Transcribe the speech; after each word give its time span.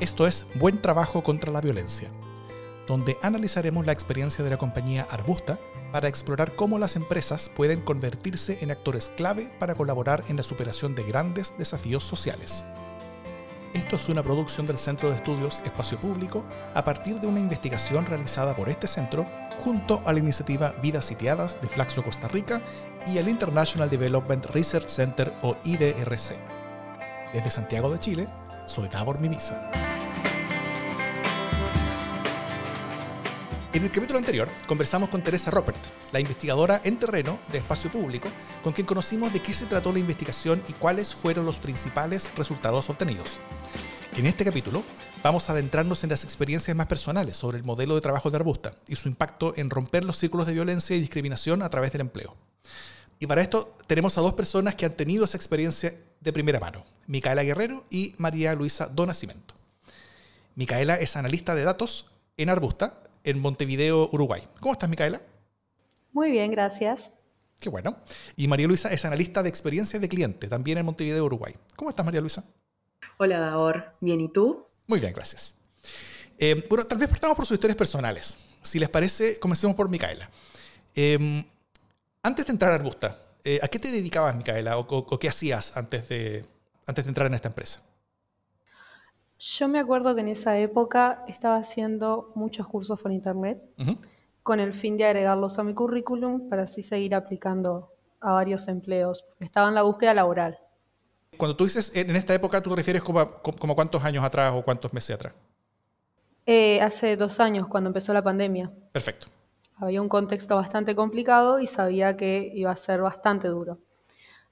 Esto 0.00 0.26
es 0.26 0.46
Buen 0.54 0.80
Trabajo 0.80 1.22
contra 1.22 1.52
la 1.52 1.60
Violencia, 1.60 2.08
donde 2.86 3.18
analizaremos 3.20 3.84
la 3.84 3.92
experiencia 3.92 4.42
de 4.42 4.48
la 4.48 4.56
compañía 4.56 5.06
Arbusta 5.10 5.58
para 5.92 6.08
explorar 6.08 6.52
cómo 6.56 6.78
las 6.78 6.96
empresas 6.96 7.50
pueden 7.54 7.82
convertirse 7.82 8.56
en 8.62 8.70
actores 8.70 9.12
clave 9.14 9.52
para 9.58 9.74
colaborar 9.74 10.24
en 10.28 10.38
la 10.38 10.42
superación 10.42 10.94
de 10.94 11.02
grandes 11.02 11.52
desafíos 11.58 12.02
sociales. 12.02 12.64
Esto 13.74 13.96
es 13.96 14.08
una 14.08 14.22
producción 14.22 14.66
del 14.66 14.78
Centro 14.78 15.10
de 15.10 15.16
Estudios 15.16 15.60
Espacio 15.66 15.98
Público 15.98 16.46
a 16.72 16.82
partir 16.82 17.20
de 17.20 17.26
una 17.26 17.40
investigación 17.40 18.06
realizada 18.06 18.56
por 18.56 18.70
este 18.70 18.88
centro 18.88 19.26
junto 19.62 20.00
a 20.06 20.14
la 20.14 20.18
iniciativa 20.18 20.72
Vidas 20.82 21.04
Sitiadas 21.04 21.60
de 21.60 21.68
Flaxo 21.68 22.02
Costa 22.02 22.26
Rica 22.26 22.62
y 23.06 23.18
el 23.18 23.28
International 23.28 23.90
Development 23.90 24.46
Research 24.46 24.88
Center 24.88 25.30
o 25.42 25.56
IDRC. 25.62 26.36
Desde 27.34 27.50
Santiago 27.50 27.90
de 27.90 28.00
Chile, 28.00 28.28
soy 28.64 28.88
Davor 28.88 29.20
Mimisa. 29.20 29.89
En 33.72 33.84
el 33.84 33.92
capítulo 33.92 34.18
anterior 34.18 34.48
conversamos 34.66 35.10
con 35.10 35.22
Teresa 35.22 35.52
Robert, 35.52 35.78
la 36.10 36.18
investigadora 36.18 36.80
en 36.82 36.98
terreno 36.98 37.38
de 37.52 37.58
espacio 37.58 37.88
público, 37.88 38.28
con 38.64 38.72
quien 38.72 38.84
conocimos 38.84 39.32
de 39.32 39.40
qué 39.40 39.54
se 39.54 39.66
trató 39.66 39.92
la 39.92 40.00
investigación 40.00 40.60
y 40.66 40.72
cuáles 40.72 41.14
fueron 41.14 41.46
los 41.46 41.60
principales 41.60 42.34
resultados 42.34 42.90
obtenidos. 42.90 43.38
En 44.16 44.26
este 44.26 44.44
capítulo 44.44 44.82
vamos 45.22 45.48
a 45.48 45.52
adentrarnos 45.52 46.02
en 46.02 46.10
las 46.10 46.24
experiencias 46.24 46.76
más 46.76 46.88
personales 46.88 47.36
sobre 47.36 47.58
el 47.58 47.64
modelo 47.64 47.94
de 47.94 48.00
trabajo 48.00 48.28
de 48.28 48.38
Arbusta 48.38 48.74
y 48.88 48.96
su 48.96 49.06
impacto 49.06 49.52
en 49.56 49.70
romper 49.70 50.04
los 50.04 50.18
círculos 50.18 50.48
de 50.48 50.54
violencia 50.54 50.96
y 50.96 51.00
discriminación 51.00 51.62
a 51.62 51.70
través 51.70 51.92
del 51.92 52.00
empleo. 52.00 52.36
Y 53.20 53.28
para 53.28 53.40
esto 53.40 53.78
tenemos 53.86 54.18
a 54.18 54.20
dos 54.20 54.32
personas 54.32 54.74
que 54.74 54.86
han 54.86 54.96
tenido 54.96 55.24
esa 55.24 55.36
experiencia 55.36 55.94
de 56.20 56.32
primera 56.32 56.58
mano, 56.58 56.84
Micaela 57.06 57.44
Guerrero 57.44 57.84
y 57.88 58.16
María 58.18 58.52
Luisa 58.54 58.88
Donacimento. 58.88 59.54
Micaela 60.56 60.96
es 60.96 61.14
analista 61.14 61.54
de 61.54 61.62
datos 61.62 62.06
en 62.36 62.48
Arbusta, 62.48 63.04
en 63.24 63.40
Montevideo, 63.40 64.08
Uruguay. 64.12 64.42
¿Cómo 64.60 64.72
estás, 64.72 64.88
Micaela? 64.88 65.20
Muy 66.12 66.30
bien, 66.30 66.50
gracias. 66.50 67.12
Qué 67.60 67.68
bueno. 67.68 67.96
Y 68.36 68.48
María 68.48 68.66
Luisa 68.66 68.90
es 68.90 69.04
analista 69.04 69.42
de 69.42 69.48
experiencias 69.48 70.00
de 70.00 70.08
cliente, 70.08 70.48
también 70.48 70.78
en 70.78 70.86
Montevideo, 70.86 71.24
Uruguay. 71.24 71.54
¿Cómo 71.76 71.90
estás, 71.90 72.04
María 72.04 72.20
Luisa? 72.20 72.44
Hola, 73.18 73.38
Daor. 73.38 73.94
Bien, 74.00 74.20
¿y 74.20 74.28
tú? 74.32 74.66
Muy 74.86 74.98
bien, 74.98 75.12
gracias. 75.12 75.54
Eh, 76.38 76.66
bueno, 76.68 76.84
tal 76.84 76.98
vez 76.98 77.08
partamos 77.08 77.36
por 77.36 77.46
sus 77.46 77.56
historias 77.56 77.76
personales. 77.76 78.38
Si 78.62 78.78
les 78.78 78.88
parece, 78.88 79.38
comencemos 79.38 79.76
por 79.76 79.90
Micaela. 79.90 80.30
Em, 80.94 81.44
antes 82.22 82.46
de 82.46 82.52
entrar 82.52 82.72
a 82.72 82.76
Arbusta, 82.76 83.22
eh, 83.44 83.60
¿a 83.62 83.68
qué 83.68 83.78
te 83.78 83.90
dedicabas, 83.90 84.34
Micaela? 84.34 84.78
O, 84.78 85.18
qué 85.18 85.28
hacías 85.28 85.76
antes 85.76 86.08
de, 86.08 86.46
antes 86.86 87.04
de 87.04 87.08
entrar 87.10 87.26
en 87.26 87.34
esta 87.34 87.48
empresa? 87.48 87.82
Yo 89.42 89.68
me 89.68 89.78
acuerdo 89.78 90.14
que 90.14 90.20
en 90.20 90.28
esa 90.28 90.58
época 90.58 91.24
estaba 91.26 91.56
haciendo 91.56 92.30
muchos 92.34 92.68
cursos 92.68 93.00
por 93.00 93.10
internet 93.10 93.58
con 94.42 94.60
el 94.60 94.74
fin 94.74 94.98
de 94.98 95.06
agregarlos 95.06 95.58
a 95.58 95.64
mi 95.64 95.72
currículum 95.72 96.50
para 96.50 96.64
así 96.64 96.82
seguir 96.82 97.14
aplicando 97.14 97.90
a 98.20 98.32
varios 98.32 98.68
empleos. 98.68 99.24
Estaba 99.38 99.70
en 99.70 99.76
la 99.76 99.82
búsqueda 99.82 100.12
laboral. 100.12 100.58
Cuando 101.38 101.56
tú 101.56 101.64
dices 101.64 101.90
en 101.96 102.14
esta 102.16 102.34
época, 102.34 102.60
¿tú 102.60 102.68
te 102.68 102.76
refieres 102.76 103.02
como, 103.02 103.18
a, 103.18 103.40
como 103.40 103.74
cuántos 103.74 104.04
años 104.04 104.22
atrás 104.22 104.52
o 104.54 104.62
cuántos 104.62 104.92
meses 104.92 105.16
atrás? 105.16 105.32
Eh, 106.44 106.82
hace 106.82 107.16
dos 107.16 107.40
años, 107.40 107.66
cuando 107.66 107.88
empezó 107.88 108.12
la 108.12 108.22
pandemia. 108.22 108.70
Perfecto. 108.92 109.28
Había 109.76 110.02
un 110.02 110.10
contexto 110.10 110.54
bastante 110.56 110.94
complicado 110.94 111.60
y 111.60 111.66
sabía 111.66 112.14
que 112.14 112.52
iba 112.54 112.72
a 112.72 112.76
ser 112.76 113.00
bastante 113.00 113.48
duro. 113.48 113.78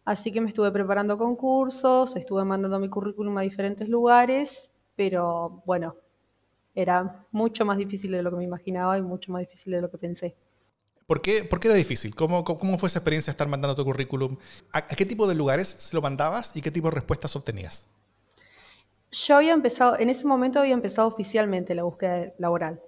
Así 0.06 0.32
que 0.32 0.40
me 0.40 0.48
estuve 0.48 0.70
preparando 0.70 1.18
concursos, 1.18 2.16
estuve 2.16 2.42
mandando 2.46 2.78
mi 2.78 2.88
currículum 2.88 3.36
a 3.36 3.42
diferentes 3.42 3.86
lugares 3.86 4.70
pero 4.98 5.62
bueno, 5.64 5.94
era 6.74 7.24
mucho 7.30 7.64
más 7.64 7.78
difícil 7.78 8.10
de 8.10 8.20
lo 8.20 8.30
que 8.30 8.36
me 8.36 8.42
imaginaba 8.42 8.98
y 8.98 9.02
mucho 9.02 9.30
más 9.30 9.40
difícil 9.40 9.72
de 9.72 9.80
lo 9.80 9.88
que 9.88 9.96
pensé. 9.96 10.34
¿Por 11.06 11.22
qué, 11.22 11.44
por 11.44 11.60
qué 11.60 11.68
era 11.68 11.76
difícil? 11.76 12.16
¿Cómo, 12.16 12.42
¿Cómo, 12.42 12.76
fue 12.78 12.88
esa 12.88 12.98
experiencia 12.98 13.30
estar 13.30 13.46
mandando 13.46 13.76
tu 13.76 13.84
currículum? 13.84 14.36
¿A, 14.72 14.84
qué 14.88 15.06
tipo 15.06 15.28
de 15.28 15.36
lugares 15.36 15.68
se 15.68 15.94
lo 15.94 16.02
mandabas 16.02 16.56
y 16.56 16.62
qué 16.62 16.72
tipo 16.72 16.88
de 16.88 16.96
respuestas 16.96 17.36
obtenías? 17.36 17.86
Yo 19.12 19.36
había 19.36 19.52
empezado, 19.52 19.96
en 20.00 20.10
ese 20.10 20.26
momento 20.26 20.58
había 20.58 20.74
empezado 20.74 21.06
oficialmente 21.06 21.76
la 21.76 21.84
búsqueda 21.84 22.32
laboral. 22.36 22.82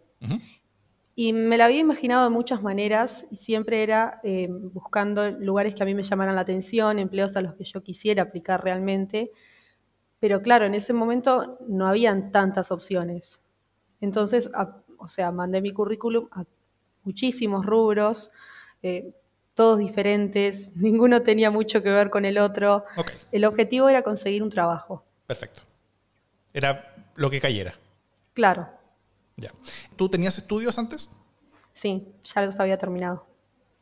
Y 1.14 1.32
me 1.32 1.56
la 1.58 1.66
había 1.66 1.78
imaginado 1.78 2.24
de 2.24 2.30
muchas 2.30 2.64
maneras 2.64 3.24
y 3.30 3.36
siempre 3.36 3.84
era 3.84 4.20
eh, 4.24 4.48
buscando 4.50 5.30
lugares 5.30 5.76
que 5.76 5.84
a 5.84 5.86
mí 5.86 5.94
me 5.94 6.02
llamaran 6.02 6.34
la 6.34 6.40
atención, 6.40 6.98
empleos 6.98 7.36
a 7.36 7.40
los 7.40 7.54
que 7.54 7.64
yo 7.64 7.84
quisiera 7.84 8.24
aplicar 8.24 8.64
realmente 8.64 9.30
pero 10.20 10.42
claro, 10.42 10.66
en 10.66 10.74
ese 10.74 10.92
momento 10.92 11.58
no 11.66 11.88
habían 11.88 12.30
tantas 12.30 12.70
opciones. 12.70 13.42
Entonces, 14.00 14.50
o 14.98 15.08
sea, 15.08 15.32
mandé 15.32 15.62
mi 15.62 15.70
currículum 15.70 16.28
a 16.30 16.44
muchísimos 17.02 17.64
rubros, 17.64 18.30
eh, 18.82 19.14
todos 19.54 19.78
diferentes, 19.78 20.72
ninguno 20.76 21.22
tenía 21.22 21.50
mucho 21.50 21.82
que 21.82 21.90
ver 21.90 22.10
con 22.10 22.24
el 22.24 22.38
otro. 22.38 22.84
El 23.32 23.44
objetivo 23.44 23.88
era 23.88 24.02
conseguir 24.02 24.42
un 24.42 24.50
trabajo. 24.50 25.04
Perfecto. 25.26 25.62
Era 26.52 26.94
lo 27.16 27.30
que 27.30 27.40
cayera. 27.40 27.74
Claro. 28.34 28.68
Ya. 29.36 29.52
¿Tú 29.96 30.08
tenías 30.08 30.36
estudios 30.36 30.78
antes? 30.78 31.10
Sí, 31.72 32.14
ya 32.22 32.42
los 32.42 32.60
había 32.60 32.76
terminado. 32.76 33.26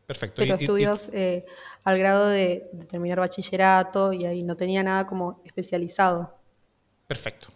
Perfecto. 0.09 0.37
Pero 0.39 0.55
estudios 0.55 1.11
eh, 1.13 1.45
al 1.85 1.99
grado 1.99 2.29
de, 2.29 2.71
terminar 2.89 3.21
bachillerato 3.21 4.15
y 4.15 4.25
ahí 4.25 4.43
no 4.43 4.57
tenía 4.57 4.83
nada 4.83 5.07
como 5.07 5.43
especializado. 5.45 6.35
Perfecto. 7.07 7.49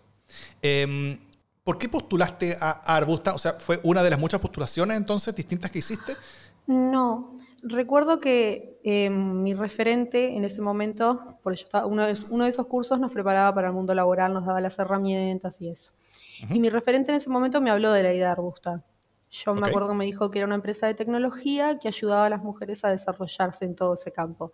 Em, 0.61 1.19
¿Por 1.65 1.79
qué 1.79 1.89
postulaste 1.89 2.55
a, 2.61 2.73
Arbusta? 2.95 3.33
O 3.35 3.39
sea, 3.39 3.55
¿fue 3.55 3.81
una 3.85 4.03
de 4.03 4.11
las 4.11 4.21
muchas 4.21 4.39
postulaciones 4.39 4.99
entonces 4.99 5.35
distintas 5.35 5.71
que 5.71 5.79
hiciste? 5.79 6.15
No, 6.67 7.35
recuerdo 7.63 8.21
que 8.21 8.79
em, 8.85 9.43
mi 9.43 9.55
referente 9.55 10.37
en 10.37 10.45
ese 10.45 10.61
momento, 10.61 11.39
por 11.43 11.55
uno 11.87 12.07
de, 12.07 12.19
uno 12.29 12.45
de 12.45 12.51
esos 12.51 12.67
cursos 12.67 13.01
nos 13.01 13.11
preparaba 13.13 13.55
para 13.55 13.69
el 13.69 13.73
mundo 13.73 13.95
laboral, 13.95 14.35
nos 14.35 14.45
daba 14.45 14.61
las 14.61 14.79
herramientas 14.79 15.59
y 15.63 15.71
eso. 15.71 15.93
Y 16.51 16.61
mi 16.61 16.69
referente 16.69 17.13
en 17.13 17.17
ese 17.17 17.31
momento 17.31 17.63
me 17.63 17.71
habló 17.71 17.93
de 17.93 18.03
la 18.03 18.13
idea 18.13 18.27
de 18.27 18.33
Arbusta. 18.33 18.85
Yo 19.33 19.55
me 19.55 19.67
acuerdo 19.67 19.89
que 19.89 19.95
me 19.95 20.05
dijo 20.05 20.31
que 20.31 20.41
era 20.41 20.47
una 20.47 20.57
empresa 20.57 20.87
de 20.87 20.93
tecnología 20.93 21.79
que 21.79 21.89
ayudaba 21.89 22.27
a 22.27 22.29
las 22.29 22.43
mujeres 22.43 22.85
a 22.85 22.91
desarrollarse 22.91 23.65
en 23.65 23.75
todo 23.75 23.95
ese 23.95 24.13
campo. 24.13 24.53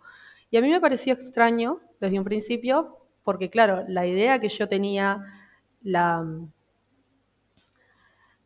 Y 0.49 0.55
a 0.55 0.61
mí 0.61 0.69
me 0.69 0.79
pareció 0.79 1.13
extraño 1.13 1.81
desde 1.99 2.17
un 2.17 2.23
principio, 2.23 2.97
porque 3.25 3.49
claro, 3.49 3.83
la 3.89 4.07
idea 4.07 4.39
que 4.39 4.47
yo 4.47 4.69
tenía, 4.69 5.21
la, 5.81 6.25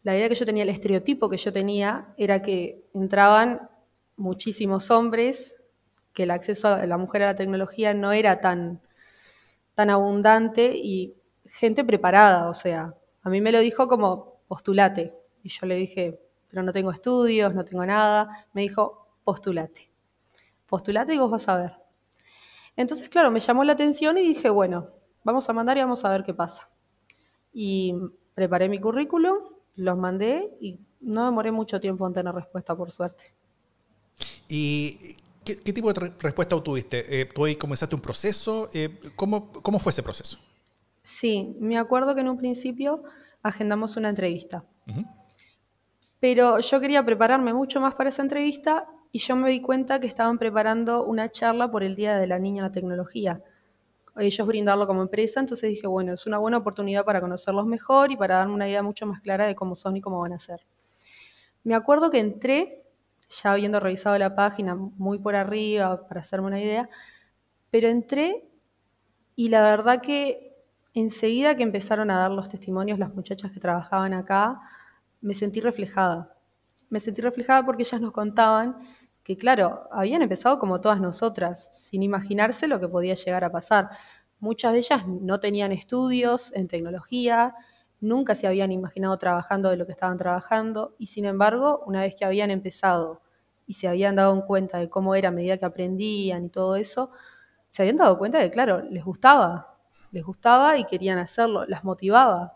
la 0.02 0.16
idea 0.16 0.28
que 0.28 0.34
yo 0.34 0.44
tenía, 0.44 0.64
el 0.64 0.70
estereotipo 0.70 1.30
que 1.30 1.38
yo 1.38 1.54
tenía, 1.54 2.16
era 2.18 2.42
que 2.42 2.84
entraban 2.96 3.70
muchísimos 4.18 4.90
hombres, 4.90 5.56
que 6.14 6.24
el 6.24 6.32
acceso 6.32 6.76
de 6.76 6.88
la 6.88 6.98
mujer 6.98 7.22
a 7.22 7.28
la 7.28 7.36
tecnología 7.36 7.94
no 7.94 8.12
era 8.12 8.42
tan, 8.42 8.82
tan 9.76 9.92
abundante 9.92 10.74
y 10.76 11.16
gente 11.46 11.84
preparada, 11.84 12.50
o 12.50 12.56
sea, 12.56 12.96
a 13.22 13.30
mí 13.30 13.40
me 13.40 13.52
lo 13.52 13.60
dijo 13.60 13.88
como 13.88 14.40
postulate. 14.48 15.23
Y 15.44 15.50
yo 15.50 15.68
le 15.68 15.76
dije, 15.76 16.20
pero 16.50 16.64
no 16.64 16.72
tengo 16.72 16.92
estudios, 16.92 17.54
no 17.54 17.66
tengo 17.66 17.86
nada. 17.86 18.48
Me 18.54 18.62
dijo, 18.62 19.08
postulate. 19.24 19.92
Postulate 20.68 21.14
y 21.14 21.18
vos 21.18 21.30
vas 21.30 21.48
a 21.50 21.58
ver. 21.58 21.74
Entonces, 22.76 23.10
claro, 23.10 23.30
me 23.30 23.40
llamó 23.40 23.64
la 23.64 23.74
atención 23.74 24.18
y 24.18 24.22
dije, 24.22 24.50
bueno, 24.50 24.88
vamos 25.24 25.48
a 25.50 25.54
mandar 25.54 25.78
y 25.78 25.82
vamos 25.82 26.04
a 26.06 26.10
ver 26.10 26.24
qué 26.24 26.34
pasa. 26.34 26.72
Y 27.54 27.94
preparé 28.34 28.70
mi 28.70 28.80
currículum, 28.80 29.38
los 29.76 29.98
mandé 29.98 30.58
y 30.60 30.80
no 31.02 31.26
demoré 31.26 31.52
mucho 31.52 31.80
tiempo 31.80 32.08
en 32.08 32.14
tener 32.14 32.34
respuesta, 32.34 32.76
por 32.76 32.90
suerte. 32.90 33.34
¿Y 34.48 35.16
qué, 35.44 35.56
tipo 35.56 35.92
de 35.92 36.14
respuesta 36.20 36.56
obtuviste? 36.56 37.22
Eh, 37.22 37.26
¿Tú 37.26 37.46
ahí 37.46 37.56
comenzaste 37.56 37.96
un 37.96 38.02
proceso? 38.02 38.70
Eh, 38.74 38.98
¿cómo, 39.16 39.52
¿Cómo 39.52 39.80
fue 39.80 39.92
ese 39.92 40.04
proceso? 40.04 40.40
Sí, 41.04 41.56
me 41.60 41.78
acuerdo 41.78 42.16
que 42.16 42.22
en 42.22 42.30
un 42.30 42.38
principio 42.38 43.04
agendamos 43.42 43.98
una 43.98 44.10
entrevista. 44.10 44.66
Pero 46.24 46.62
yo 46.62 46.80
quería 46.80 47.04
prepararme 47.04 47.54
mucho 47.54 47.82
más 47.82 47.96
para 47.96 48.08
esa 48.08 48.22
entrevista 48.22 48.88
y 49.12 49.20
yo 49.20 49.36
me 49.36 49.50
di 49.50 49.60
cuenta 49.60 50.00
que 50.00 50.08
estaban 50.08 50.38
preparando 50.38 51.04
una 51.04 51.30
charla 51.30 51.70
por 51.70 51.84
el 51.84 51.96
Día 51.96 52.18
de 52.18 52.28
la 52.28 52.40
Niña 52.40 52.60
en 52.60 52.64
la 52.64 52.72
Tecnología. 52.72 53.44
Ellos 54.16 54.48
brindarlo 54.48 54.88
como 54.88 55.02
empresa, 55.02 55.42
entonces 55.42 55.70
dije, 55.70 55.86
bueno, 55.86 56.14
es 56.14 56.26
una 56.26 56.38
buena 56.38 56.60
oportunidad 56.60 57.04
para 57.04 57.20
conocerlos 57.20 57.66
mejor 57.66 58.14
y 58.14 58.16
para 58.16 58.38
darme 58.38 58.54
una 58.54 58.70
idea 58.70 58.82
mucho 58.82 59.06
más 59.06 59.20
clara 59.20 59.46
de 59.48 59.54
cómo 59.54 59.76
son 59.76 59.98
y 59.98 60.02
cómo 60.02 60.22
van 60.22 60.32
a 60.32 60.40
ser. 60.40 60.66
Me 61.66 61.76
acuerdo 61.76 62.10
que 62.10 62.20
entré, 62.20 62.86
ya 63.28 63.52
habiendo 63.52 63.82
revisado 63.82 64.18
la 64.18 64.34
página 64.34 64.76
muy 64.76 65.20
por 65.20 65.36
arriba 65.36 66.08
para 66.08 66.22
hacerme 66.22 66.48
una 66.48 66.62
idea, 66.62 66.90
pero 67.70 67.90
entré 67.90 68.50
y 69.36 69.50
la 69.50 69.62
verdad 69.62 70.00
que 70.02 70.56
enseguida 70.94 71.58
que 71.58 71.64
empezaron 71.64 72.10
a 72.12 72.18
dar 72.18 72.32
los 72.32 72.48
testimonios 72.48 72.98
las 72.98 73.14
muchachas 73.14 73.52
que 73.52 73.60
trabajaban 73.60 74.14
acá, 74.14 74.62
me 75.24 75.34
sentí 75.34 75.62
reflejada. 75.62 76.38
Me 76.90 77.00
sentí 77.00 77.22
reflejada 77.22 77.66
porque 77.66 77.84
ellas 77.84 78.02
nos 78.02 78.12
contaban 78.12 78.78
que, 79.24 79.38
claro, 79.38 79.88
habían 79.90 80.22
empezado 80.22 80.60
como 80.60 80.82
todas 80.82 81.00
nosotras, 81.00 81.70
sin 81.72 82.04
imaginarse 82.04 82.68
lo 82.68 82.80
que 82.80 82.90
podía 82.90 83.16
llegar 83.16 83.46
a 83.46 83.52
pasar. 83.52 83.90
Muchas 84.40 84.74
de 84.74 84.80
ellas 84.80 85.08
no 85.08 85.40
tenían 85.40 85.72
estudios 85.72 86.52
en 86.54 86.68
tecnología, 86.68 87.56
nunca 88.02 88.36
se 88.36 88.48
habían 88.48 88.74
imaginado 88.74 89.18
trabajando 89.18 89.70
de 89.70 89.78
lo 89.78 89.86
que 89.86 89.94
estaban 89.94 90.18
trabajando 90.18 90.94
y 91.00 91.08
sin 91.08 91.26
embargo, 91.26 91.82
una 91.86 92.02
vez 92.02 92.16
que 92.16 92.26
habían 92.26 92.52
empezado 92.52 93.22
y 93.66 93.76
se 93.76 93.88
habían 93.88 94.18
dado 94.18 94.46
cuenta 94.46 94.78
de 94.78 94.90
cómo 94.90 95.16
era 95.16 95.30
a 95.30 95.32
medida 95.32 95.58
que 95.58 95.66
aprendían 95.66 96.46
y 96.46 96.50
todo 96.50 96.76
eso, 96.76 97.12
se 97.70 97.82
habían 97.82 97.96
dado 97.96 98.18
cuenta 98.18 98.40
de, 98.40 98.52
claro, 98.52 98.82
les 98.82 99.06
gustaba, 99.06 99.80
les 100.12 100.24
gustaba 100.26 100.78
y 100.78 100.84
querían 100.84 101.18
hacerlo, 101.18 101.66
las 101.66 101.86
motivaba. 101.86 102.56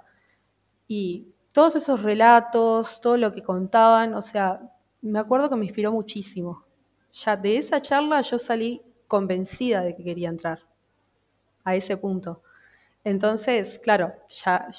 Y 0.85 1.33
todos 1.57 1.75
esos 1.75 2.04
relatos, 2.04 3.01
todo 3.01 3.18
lo 3.18 3.31
que 3.31 3.42
contaban, 3.42 4.13
o 4.13 4.21
sea, 4.21 4.62
me 5.01 5.18
acuerdo 5.18 5.50
que 5.50 5.56
me 5.56 5.65
inspiró 5.65 5.92
muchísimo. 5.92 6.63
Ya 7.12 7.36
de 7.36 7.57
esa 7.57 7.81
charla 7.81 8.21
yo 8.21 8.38
salí 8.38 8.83
convencida 9.07 9.81
de 9.81 9.95
que 9.95 10.04
quería 10.04 10.30
entrar 10.30 10.59
a 11.63 11.74
ese 11.74 11.98
punto. 11.98 12.44
Entonces, 13.04 13.80
claro, 13.80 14.13
ya 14.30 14.69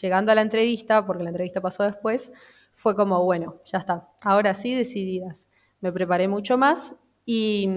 llegando 0.00 0.30
a 0.30 0.36
la 0.36 0.42
entrevista, 0.42 1.04
porque 1.04 1.24
la 1.24 1.30
entrevista 1.30 1.60
pasó 1.60 1.82
después, 1.82 2.32
fue 2.72 2.94
como, 2.94 3.24
bueno, 3.24 3.60
ya 3.64 3.78
está, 3.78 4.08
ahora 4.22 4.54
sí, 4.54 4.76
decididas. 4.76 5.48
Me 5.80 5.90
preparé 5.90 6.28
mucho 6.28 6.56
más 6.56 6.94
y, 7.26 7.68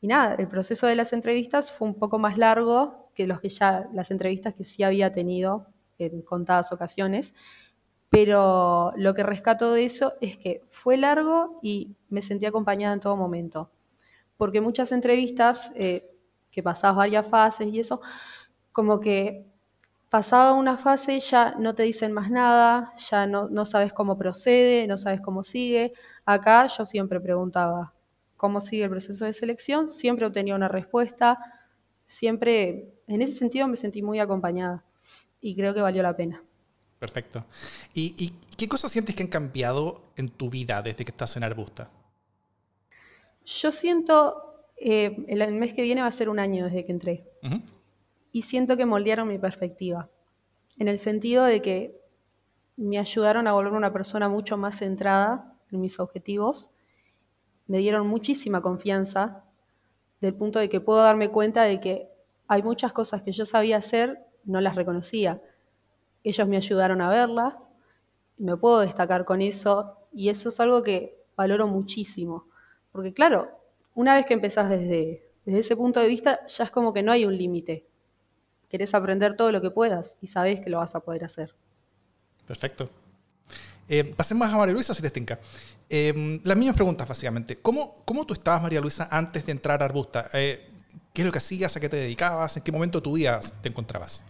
y 0.00 0.06
nada, 0.06 0.36
el 0.36 0.46
proceso 0.46 0.86
de 0.86 0.94
las 0.94 1.12
entrevistas 1.12 1.72
fue 1.72 1.88
un 1.88 1.96
poco 1.96 2.20
más 2.20 2.38
largo 2.38 3.10
que 3.12 3.26
los 3.26 3.40
que 3.40 3.48
ya, 3.48 3.88
las 3.92 4.12
entrevistas 4.12 4.54
que 4.54 4.62
sí 4.62 4.84
había 4.84 5.10
tenido 5.10 5.66
en 5.98 6.22
contadas 6.22 6.72
ocasiones, 6.72 7.34
pero 8.08 8.92
lo 8.96 9.14
que 9.14 9.22
rescato 9.22 9.72
de 9.72 9.84
eso 9.84 10.14
es 10.20 10.38
que 10.38 10.62
fue 10.68 10.96
largo 10.96 11.58
y 11.62 11.96
me 12.08 12.22
sentí 12.22 12.46
acompañada 12.46 12.94
en 12.94 13.00
todo 13.00 13.16
momento, 13.16 13.70
porque 14.36 14.60
muchas 14.60 14.92
entrevistas, 14.92 15.72
eh, 15.76 16.10
que 16.50 16.62
pasabas 16.62 16.96
varias 16.96 17.28
fases 17.28 17.68
y 17.72 17.80
eso, 17.80 18.00
como 18.72 19.00
que 19.00 19.46
pasaba 20.08 20.54
una 20.54 20.78
fase 20.78 21.20
ya 21.20 21.54
no 21.58 21.74
te 21.74 21.82
dicen 21.82 22.12
más 22.14 22.30
nada, 22.30 22.94
ya 22.96 23.26
no, 23.26 23.48
no 23.50 23.66
sabes 23.66 23.92
cómo 23.92 24.16
procede, 24.16 24.86
no 24.86 24.96
sabes 24.96 25.20
cómo 25.20 25.42
sigue. 25.44 25.92
Acá 26.24 26.66
yo 26.68 26.86
siempre 26.86 27.20
preguntaba 27.20 27.92
cómo 28.38 28.62
sigue 28.62 28.84
el 28.84 28.90
proceso 28.90 29.26
de 29.26 29.34
selección, 29.34 29.90
siempre 29.90 30.26
obtenía 30.26 30.54
una 30.54 30.68
respuesta, 30.68 31.38
siempre, 32.06 32.94
en 33.06 33.20
ese 33.20 33.34
sentido 33.34 33.68
me 33.68 33.76
sentí 33.76 34.00
muy 34.02 34.18
acompañada 34.20 34.85
y 35.46 35.54
creo 35.54 35.72
que 35.72 35.80
valió 35.80 36.02
la 36.02 36.16
pena. 36.16 36.42
Perfecto. 36.98 37.44
¿Y, 37.94 38.32
qué 38.56 38.66
cosas 38.66 38.90
sientes 38.90 39.14
que 39.14 39.22
han 39.22 39.28
cambiado 39.28 40.02
en 40.16 40.28
tu 40.28 40.50
vida 40.50 40.82
desde 40.82 41.04
que 41.04 41.12
estás 41.12 41.36
en 41.36 41.44
Arbusta? 41.44 41.88
Yo 43.44 43.70
siento, 43.70 44.64
eh, 44.76 45.24
el, 45.28 45.52
mes 45.52 45.72
que 45.72 45.82
viene 45.82 46.00
va 46.00 46.08
a 46.08 46.10
ser 46.10 46.28
un 46.28 46.40
año 46.40 46.64
desde 46.64 46.84
que 46.84 46.90
entré, 46.90 47.30
y 48.32 48.42
siento 48.42 48.76
que 48.76 48.86
moldearon 48.86 49.28
mi 49.28 49.38
perspectiva, 49.38 50.10
en 50.78 50.88
el 50.88 50.98
sentido 50.98 51.44
de 51.44 51.62
que 51.62 52.00
me 52.76 52.98
ayudaron 52.98 53.46
a 53.46 53.52
volver 53.52 53.72
una 53.72 53.92
persona 53.92 54.28
mucho 54.28 54.56
más 54.56 54.78
centrada 54.78 55.54
en 55.70 55.80
mis 55.80 56.00
objetivos, 56.00 56.70
me 57.68 57.78
dieron 57.78 58.08
muchísima 58.08 58.60
confianza, 58.60 59.44
del 60.20 60.34
punto 60.34 60.58
de 60.58 60.68
que 60.68 60.80
puedo 60.80 61.02
darme 61.02 61.28
cuenta 61.28 61.62
de 61.62 61.80
que 61.80 62.08
hay 62.48 62.62
muchas 62.62 62.92
cosas 62.92 63.22
que 63.22 63.30
yo 63.30 63.46
sabía 63.46 63.76
hacer, 63.76 64.25
no 64.46 64.60
las 64.60 64.76
reconocía 64.76 65.42
ellos 66.26 66.48
me 66.48 66.56
ayudaron 66.56 67.00
a 67.00 67.08
verlas, 67.08 67.54
me 68.36 68.56
puedo 68.56 68.80
destacar 68.80 69.24
con 69.24 69.40
eso 69.40 69.96
y 70.12 70.28
eso 70.28 70.48
es 70.48 70.58
algo 70.58 70.82
que 70.82 71.24
valoro 71.36 71.68
muchísimo. 71.68 72.48
Porque 72.90 73.14
claro, 73.14 73.48
una 73.94 74.16
vez 74.16 74.26
que 74.26 74.34
empezás 74.34 74.68
desde, 74.68 75.22
desde 75.44 75.60
ese 75.60 75.76
punto 75.76 76.00
de 76.00 76.08
vista, 76.08 76.44
ya 76.48 76.64
es 76.64 76.70
como 76.72 76.92
que 76.92 77.04
no 77.04 77.12
hay 77.12 77.24
un 77.24 77.36
límite. 77.36 77.86
Querés 78.68 78.92
aprender 78.94 79.36
todo 79.36 79.52
lo 79.52 79.62
que 79.62 79.70
puedas 79.70 80.18
y 80.20 80.26
sabés 80.26 80.60
que 80.60 80.68
lo 80.68 80.78
vas 80.78 80.96
a 80.96 81.00
poder 81.00 81.24
hacer. 81.24 81.54
Perfecto. 82.44 82.90
Eh, 83.88 84.02
pasemos 84.02 84.52
a 84.52 84.56
María 84.56 84.74
Luisa 84.74 84.94
Celestinca. 84.94 85.38
Eh, 85.88 86.40
las 86.42 86.56
mismas 86.56 86.74
preguntas, 86.74 87.06
básicamente. 87.06 87.58
¿Cómo, 87.58 87.94
¿Cómo 88.04 88.26
tú 88.26 88.34
estabas, 88.34 88.62
María 88.62 88.80
Luisa, 88.80 89.06
antes 89.12 89.46
de 89.46 89.52
entrar 89.52 89.80
a 89.80 89.84
Arbusta? 89.84 90.28
Eh, 90.32 90.70
¿Qué 91.12 91.22
es 91.22 91.26
lo 91.26 91.30
que 91.30 91.38
hacías? 91.38 91.76
¿A 91.76 91.80
qué 91.80 91.88
te 91.88 91.98
dedicabas? 91.98 92.56
¿En 92.56 92.64
qué 92.64 92.72
momento 92.72 92.98
de 92.98 93.02
tu 93.02 93.14
día 93.14 93.38
te 93.62 93.68
encontrabas? 93.68 94.24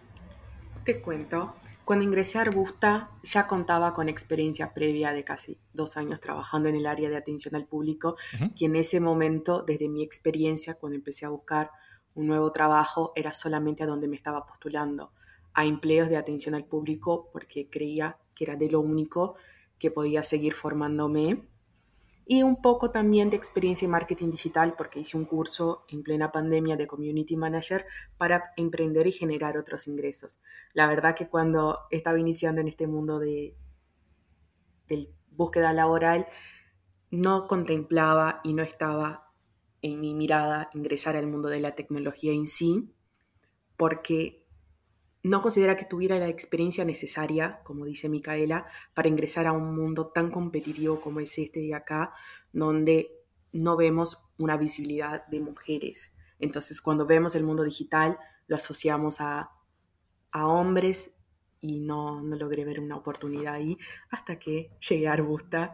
Te 0.86 1.00
cuento. 1.00 1.56
Cuando 1.84 2.04
ingresé 2.04 2.38
a 2.38 2.42
Arbusta 2.42 3.10
ya 3.24 3.48
contaba 3.48 3.92
con 3.92 4.08
experiencia 4.08 4.72
previa 4.72 5.12
de 5.12 5.24
casi 5.24 5.58
dos 5.72 5.96
años 5.96 6.20
trabajando 6.20 6.68
en 6.68 6.76
el 6.76 6.86
área 6.86 7.10
de 7.10 7.16
atención 7.16 7.56
al 7.56 7.66
público, 7.66 8.14
que 8.56 8.66
en 8.66 8.76
ese 8.76 9.00
momento, 9.00 9.64
desde 9.66 9.88
mi 9.88 10.04
experiencia, 10.04 10.74
cuando 10.74 10.94
empecé 10.94 11.26
a 11.26 11.30
buscar 11.30 11.72
un 12.14 12.28
nuevo 12.28 12.52
trabajo, 12.52 13.12
era 13.16 13.32
solamente 13.32 13.82
a 13.82 13.86
donde 13.86 14.06
me 14.06 14.14
estaba 14.14 14.46
postulando, 14.46 15.10
a 15.54 15.64
empleos 15.64 16.08
de 16.08 16.18
atención 16.18 16.54
al 16.54 16.66
público, 16.66 17.30
porque 17.32 17.68
creía 17.68 18.18
que 18.36 18.44
era 18.44 18.54
de 18.54 18.70
lo 18.70 18.78
único 18.78 19.34
que 19.80 19.90
podía 19.90 20.22
seguir 20.22 20.54
formándome 20.54 21.48
y 22.28 22.42
un 22.42 22.60
poco 22.60 22.90
también 22.90 23.30
de 23.30 23.36
experiencia 23.36 23.86
en 23.86 23.92
marketing 23.92 24.32
digital 24.32 24.74
porque 24.76 24.98
hice 24.98 25.16
un 25.16 25.26
curso 25.26 25.84
en 25.88 26.02
plena 26.02 26.32
pandemia 26.32 26.76
de 26.76 26.88
community 26.88 27.36
manager 27.36 27.86
para 28.18 28.52
emprender 28.56 29.06
y 29.06 29.12
generar 29.12 29.56
otros 29.56 29.86
ingresos. 29.86 30.40
La 30.74 30.88
verdad 30.88 31.14
que 31.14 31.28
cuando 31.28 31.82
estaba 31.92 32.18
iniciando 32.18 32.60
en 32.60 32.66
este 32.66 32.88
mundo 32.88 33.20
de, 33.20 33.54
búsqueda 35.30 35.72
laboral, 35.72 36.26
no 37.10 37.46
contemplaba 37.46 38.40
y 38.42 38.54
no 38.54 38.64
estaba 38.64 39.30
en 39.80 40.00
mi 40.00 40.14
mirada 40.14 40.68
ingresar 40.74 41.14
al 41.14 41.28
mundo 41.28 41.48
de 41.48 41.60
la 41.60 41.76
tecnología 41.76 42.32
en 42.32 42.48
sí, 42.48 42.90
porque 43.76 44.45
no 45.26 45.42
considera 45.42 45.76
que 45.76 45.84
tuviera 45.84 46.20
la 46.20 46.28
experiencia 46.28 46.84
necesaria, 46.84 47.60
como 47.64 47.84
dice 47.84 48.08
Micaela, 48.08 48.66
para 48.94 49.08
ingresar 49.08 49.48
a 49.48 49.52
un 49.52 49.74
mundo 49.74 50.06
tan 50.06 50.30
competitivo 50.30 51.00
como 51.00 51.18
es 51.18 51.36
este 51.36 51.58
de 51.58 51.74
acá, 51.74 52.14
donde 52.52 53.10
no 53.52 53.76
vemos 53.76 54.22
una 54.38 54.56
visibilidad 54.56 55.26
de 55.26 55.40
mujeres. 55.40 56.14
Entonces, 56.38 56.80
cuando 56.80 57.06
vemos 57.06 57.34
el 57.34 57.42
mundo 57.42 57.64
digital, 57.64 58.16
lo 58.46 58.54
asociamos 58.54 59.20
a, 59.20 59.50
hombres 60.32 61.16
y 61.62 61.80
no, 61.80 62.20
no 62.20 62.36
logré 62.36 62.66
ver 62.66 62.78
una 62.78 62.96
oportunidad 62.96 63.54
ahí 63.54 63.78
hasta 64.10 64.38
que 64.38 64.70
llegué 64.86 65.08
a 65.08 65.14
Arbusta 65.14 65.72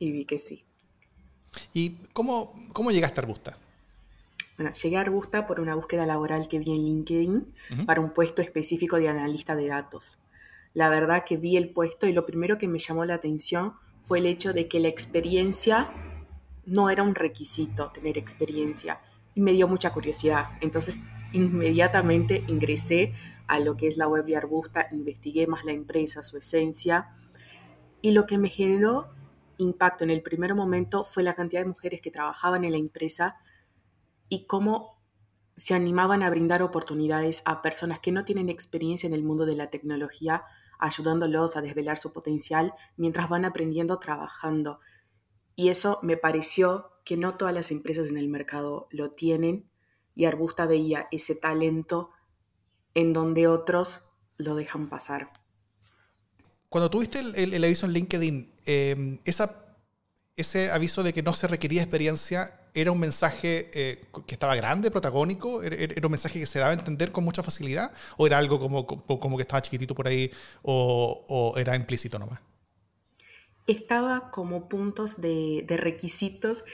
y 0.00 0.10
vi 0.10 0.24
que 0.24 0.40
sí. 0.40 0.66
¿Y 1.72 1.90
cómo, 2.12 2.52
cómo 2.72 2.90
llegaste 2.90 3.20
a 3.20 3.22
Arbusta? 3.22 3.56
Bueno, 4.62 4.76
llegué 4.76 4.96
a 4.96 5.00
Arbusta 5.00 5.44
por 5.48 5.58
una 5.58 5.74
búsqueda 5.74 6.06
laboral 6.06 6.46
que 6.46 6.60
vi 6.60 6.70
en 6.70 6.84
LinkedIn 6.84 7.52
para 7.84 8.00
un 8.00 8.12
puesto 8.12 8.42
específico 8.42 8.96
de 8.96 9.08
analista 9.08 9.56
de 9.56 9.66
datos. 9.66 10.20
La 10.72 10.88
verdad 10.88 11.24
que 11.26 11.36
vi 11.36 11.56
el 11.56 11.70
puesto 11.70 12.06
y 12.06 12.12
lo 12.12 12.24
primero 12.24 12.58
que 12.58 12.68
me 12.68 12.78
llamó 12.78 13.04
la 13.04 13.14
atención 13.14 13.72
fue 14.04 14.20
el 14.20 14.26
hecho 14.26 14.52
de 14.52 14.68
que 14.68 14.78
la 14.78 14.86
experiencia 14.86 15.90
no 16.64 16.90
era 16.90 17.02
un 17.02 17.16
requisito, 17.16 17.90
tener 17.90 18.16
experiencia, 18.16 19.00
y 19.34 19.40
me 19.40 19.52
dio 19.52 19.66
mucha 19.66 19.90
curiosidad. 19.90 20.50
Entonces, 20.60 21.00
inmediatamente 21.32 22.44
ingresé 22.46 23.14
a 23.48 23.58
lo 23.58 23.76
que 23.76 23.88
es 23.88 23.96
la 23.96 24.06
web 24.06 24.24
de 24.26 24.36
Arbusta, 24.36 24.86
investigué 24.92 25.48
más 25.48 25.64
la 25.64 25.72
empresa, 25.72 26.22
su 26.22 26.36
esencia, 26.36 27.08
y 28.00 28.12
lo 28.12 28.26
que 28.26 28.38
me 28.38 28.48
generó 28.48 29.08
impacto 29.58 30.04
en 30.04 30.10
el 30.10 30.22
primer 30.22 30.54
momento 30.54 31.02
fue 31.02 31.24
la 31.24 31.34
cantidad 31.34 31.62
de 31.62 31.68
mujeres 31.68 32.00
que 32.00 32.12
trabajaban 32.12 32.62
en 32.62 32.70
la 32.70 32.78
empresa 32.78 33.40
y 34.32 34.46
cómo 34.46 34.98
se 35.58 35.74
animaban 35.74 36.22
a 36.22 36.30
brindar 36.30 36.62
oportunidades 36.62 37.42
a 37.44 37.60
personas 37.60 37.98
que 38.00 38.12
no 38.12 38.24
tienen 38.24 38.48
experiencia 38.48 39.06
en 39.06 39.12
el 39.12 39.22
mundo 39.22 39.44
de 39.44 39.54
la 39.54 39.68
tecnología, 39.68 40.42
ayudándolos 40.78 41.54
a 41.54 41.60
desvelar 41.60 41.98
su 41.98 42.14
potencial 42.14 42.72
mientras 42.96 43.28
van 43.28 43.44
aprendiendo 43.44 43.98
trabajando. 43.98 44.80
Y 45.54 45.68
eso 45.68 45.98
me 46.02 46.16
pareció 46.16 46.92
que 47.04 47.18
no 47.18 47.36
todas 47.36 47.52
las 47.52 47.70
empresas 47.70 48.08
en 48.08 48.16
el 48.16 48.28
mercado 48.28 48.88
lo 48.90 49.10
tienen 49.10 49.68
y 50.14 50.24
Arbusta 50.24 50.64
veía 50.64 51.08
ese 51.10 51.34
talento 51.34 52.08
en 52.94 53.12
donde 53.12 53.48
otros 53.48 54.06
lo 54.38 54.54
dejan 54.54 54.88
pasar. 54.88 55.30
Cuando 56.70 56.88
tuviste 56.88 57.20
el, 57.20 57.62
aviso 57.62 57.84
en 57.84 57.92
LinkedIn, 57.92 58.54
eh, 58.64 59.20
ese 59.26 60.70
aviso 60.70 61.02
de 61.02 61.12
que 61.12 61.22
no 61.22 61.34
se 61.34 61.48
requería 61.48 61.82
experiencia, 61.82 62.61
¿Era 62.74 62.90
un 62.90 63.00
mensaje 63.00 63.70
eh, 63.74 64.00
que 64.26 64.34
estaba 64.34 64.56
grande, 64.56 64.90
protagónico? 64.90 65.62
¿Era, 65.62 66.06
un 66.06 66.10
mensaje 66.10 66.40
que 66.40 66.46
se 66.46 66.58
daba 66.58 66.70
a 66.70 66.74
entender 66.74 67.12
con 67.12 67.22
mucha 67.22 67.42
facilidad? 67.42 67.92
¿O 68.16 68.26
era 68.26 68.38
algo 68.38 68.58
como, 68.58 68.86
como, 68.86 69.36
que 69.36 69.42
estaba 69.42 69.60
chiquitito 69.60 69.94
por 69.94 70.08
ahí 70.08 70.30
o, 70.62 71.54
era 71.58 71.76
implícito 71.76 72.18
nomás? 72.18 72.40
Estaba 73.66 74.30
como 74.30 74.68
puntos 74.68 75.20
de, 75.20 75.64
de 75.68 75.76
requisitos 75.76 76.64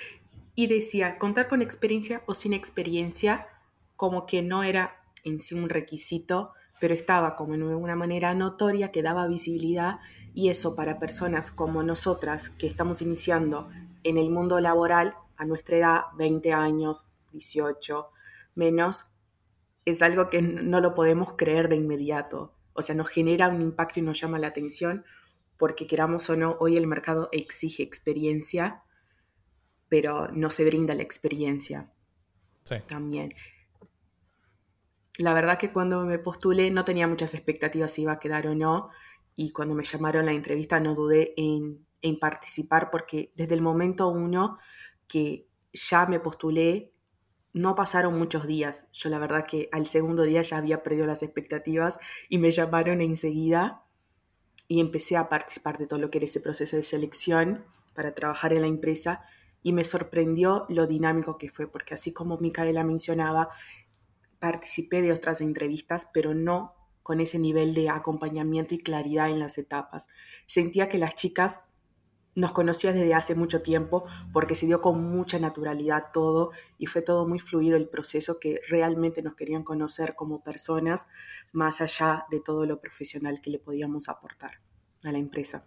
y 0.55 0.69
decía 0.69 1.19
contar 1.19 1.49
con 1.49 1.63
experiencia 1.63 2.23
o 2.27 2.35
sin 2.35 2.53
experiencia, 2.53 3.49
como 3.97 4.25
que 4.25 4.43
no 4.43 4.63
era 4.63 5.03
en 5.25 5.41
sí 5.41 5.57
un 5.57 5.69
requisito, 5.69 6.53
pero 6.81 6.95
estaba 6.95 7.35
como 7.35 7.55
en 7.55 7.65
una 7.65 7.97
manera 7.97 8.35
notoria 8.35 8.93
que 8.93 9.03
daba 9.03 9.27
visibilidad 9.27 9.99
y 10.33 10.51
eso 10.51 10.77
para 10.77 11.01
personas 11.01 11.51
como 11.51 11.83
nosotras 11.83 12.51
que 12.51 12.69
estamos 12.69 13.03
iniciando 13.03 13.69
en 14.05 14.17
el 14.17 14.31
mundo 14.31 14.61
laboral 14.61 15.15
a 15.39 15.47
nuestra 15.47 15.77
edad, 15.77 16.01
20 16.17 16.53
años, 16.53 17.07
18, 17.33 18.11
menos, 18.55 19.13
es 19.85 20.03
algo 20.03 20.29
que 20.29 20.43
no 20.43 20.81
lo 20.81 20.95
podemos 20.95 21.35
creer 21.37 21.69
de 21.69 21.77
inmediato. 21.77 22.55
O 22.75 22.83
sea, 22.83 22.95
nos 22.95 23.09
genera 23.09 23.49
un 23.49 23.63
impacto 23.63 24.01
y 24.01 24.03
nos 24.03 24.21
llama 24.21 24.39
la 24.39 24.49
atención 24.49 25.05
porque 25.57 25.87
queramos 25.87 26.29
o 26.31 26.37
no, 26.37 26.57
hoy 26.61 26.77
el 26.77 26.87
mercado 26.87 27.29
exige 27.33 27.83
experiencia, 27.83 28.83
pero 29.89 30.29
no 30.29 30.51
se 30.51 30.65
brinda 30.65 30.95
la 30.95 31.03
experiencia 31.03 31.91
sí. 32.65 32.77
también. 32.89 33.35
La 35.19 35.35
verdad 35.35 35.59
que 35.59 35.73
cuando 35.73 36.05
me 36.05 36.19
postulé 36.21 36.71
no 36.71 36.85
tenía 36.85 37.09
muchas 37.09 37.35
expectativas 37.35 37.91
si 37.91 38.03
iba 38.03 38.13
a 38.13 38.19
quedar 38.21 38.47
o 38.47 38.55
no, 38.55 38.91
y 39.35 39.51
cuando 39.51 39.75
me 39.75 39.85
llamaron 39.85 40.23
a 40.23 40.27
la 40.27 40.33
entrevista 40.33 40.79
no 40.79 40.95
dudé 40.95 41.35
en, 41.37 41.85
en 42.03 42.19
participar 42.19 42.91
porque 42.91 43.33
desde 43.35 43.55
el 43.55 43.63
momento 43.63 44.09
uno 44.09 44.59
que 45.09 45.49
ya 45.73 46.07
me 46.07 46.21
postulé, 46.21 46.93
no 47.53 47.75
pasaron 47.75 48.19
muchos 48.19 48.47
días. 48.47 48.89
Yo 48.93 49.09
la 49.09 49.19
verdad 49.19 49.47
que 49.47 49.69
al 49.73 49.87
segundo 49.87 50.23
día 50.23 50.43
ya 50.43 50.59
había 50.59 50.83
perdido 50.83 51.07
las 51.07 51.23
expectativas 51.23 51.99
y 52.29 52.39
me 52.39 52.51
llamaron 52.51 53.01
enseguida 53.01 53.85
y 54.69 54.81
empecé 54.81 55.17
a 55.17 55.29
participar 55.29 55.79
de 55.79 55.87
todo 55.87 55.99
lo 55.99 56.11
que 56.11 56.19
era 56.19 56.27
ese 56.27 56.41
proceso 56.41 56.77
de 56.77 56.83
selección 56.83 57.65
para 57.95 58.15
trabajar 58.15 58.53
en 58.53 58.61
la 58.61 58.69
empresa 58.69 59.25
y 59.63 59.73
me 59.73 59.85
sorprendió 59.85 60.67
lo 60.69 60.87
dinámico 60.87 61.37
que 61.39 61.49
fue, 61.49 61.67
porque 61.67 61.95
así 61.95 62.13
como 62.13 62.39
Micaela 62.39 62.85
mencionaba, 62.85 63.49
participé 64.39 65.03
de 65.03 65.13
otras 65.13 65.41
entrevistas, 65.41 66.09
pero 66.13 66.35
no 66.35 66.75
con 67.03 67.21
ese 67.21 67.39
nivel 67.39 67.75
de 67.75 67.89
acompañamiento 67.89 68.75
y 68.75 68.79
claridad 68.79 69.31
en 69.31 69.41
las 69.41 69.59
etapas. 69.59 70.09
Sentía 70.47 70.89
que 70.89 70.99
las 70.99 71.15
chicas 71.15 71.61
nos 72.39 72.53
conocían 72.53 72.95
desde 72.95 73.15
hace 73.15 73.35
mucho 73.35 73.63
tiempo 73.63 74.05
porque 74.33 74.55
se 74.55 74.67
dio 74.67 74.81
con 74.81 75.03
mucha 75.11 75.41
naturalidad 75.41 76.07
todo 76.13 76.53
y 76.79 76.87
fue 76.87 77.03
todo 77.03 77.27
muy 77.27 77.41
fluido 77.41 77.77
el 77.77 77.89
proceso 77.89 78.39
que 78.39 78.61
realmente 78.69 79.23
nos 79.23 79.35
querían 79.35 79.65
conocer 79.65 80.15
como 80.15 80.45
personas 80.45 81.09
más 81.53 81.81
allá 81.81 82.27
de 82.31 82.39
todo 82.39 82.65
lo 82.65 82.81
profesional 82.81 83.41
que 83.41 83.51
le 83.51 83.59
podíamos 83.59 84.09
aportar 84.09 84.61
a 85.03 85.11
la 85.11 85.19
empresa. 85.19 85.65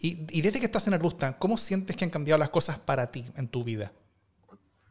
Y, 0.00 0.26
y 0.36 0.42
desde 0.42 0.58
que 0.58 0.66
estás 0.66 0.88
en 0.88 0.94
Arbusta, 0.94 1.38
¿cómo 1.38 1.56
sientes 1.56 1.94
que 1.94 2.04
han 2.04 2.10
cambiado 2.10 2.40
las 2.40 2.50
cosas 2.50 2.80
para 2.80 3.12
ti 3.12 3.24
en 3.36 3.46
tu 3.46 3.62
vida? 3.62 3.92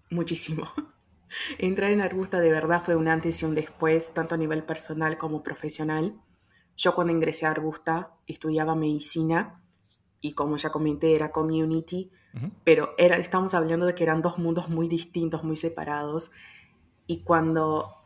Muchísimo. 0.09 0.71
Entrar 1.57 1.91
en 1.91 1.99
Arbusta 1.99 2.39
de 2.39 2.49
verdad 2.49 2.81
fue 2.81 2.95
un 2.95 3.09
antes 3.09 3.41
y 3.41 3.45
un 3.45 3.55
después, 3.55 4.13
tanto 4.13 4.35
a 4.35 4.37
nivel 4.37 4.63
personal 4.63 5.17
como 5.17 5.43
profesional. 5.43 6.15
Yo 6.77 6.95
cuando 6.95 7.11
ingresé 7.11 7.45
a 7.45 7.51
Arbusta 7.51 8.13
estudiaba 8.25 8.73
medicina 8.75 9.61
y 10.21 10.33
como 10.33 10.57
ya 10.57 10.69
comenté 10.71 11.15
era 11.15 11.31
community, 11.31 12.11
pero 12.63 12.93
era, 12.97 13.17
estamos 13.17 13.53
hablando 13.53 13.85
de 13.85 13.95
que 13.95 14.03
eran 14.03 14.21
dos 14.21 14.37
mundos 14.37 14.69
muy 14.69 14.87
distintos, 14.87 15.43
muy 15.43 15.55
separados. 15.55 16.31
Y 17.07 17.23
cuando 17.23 18.01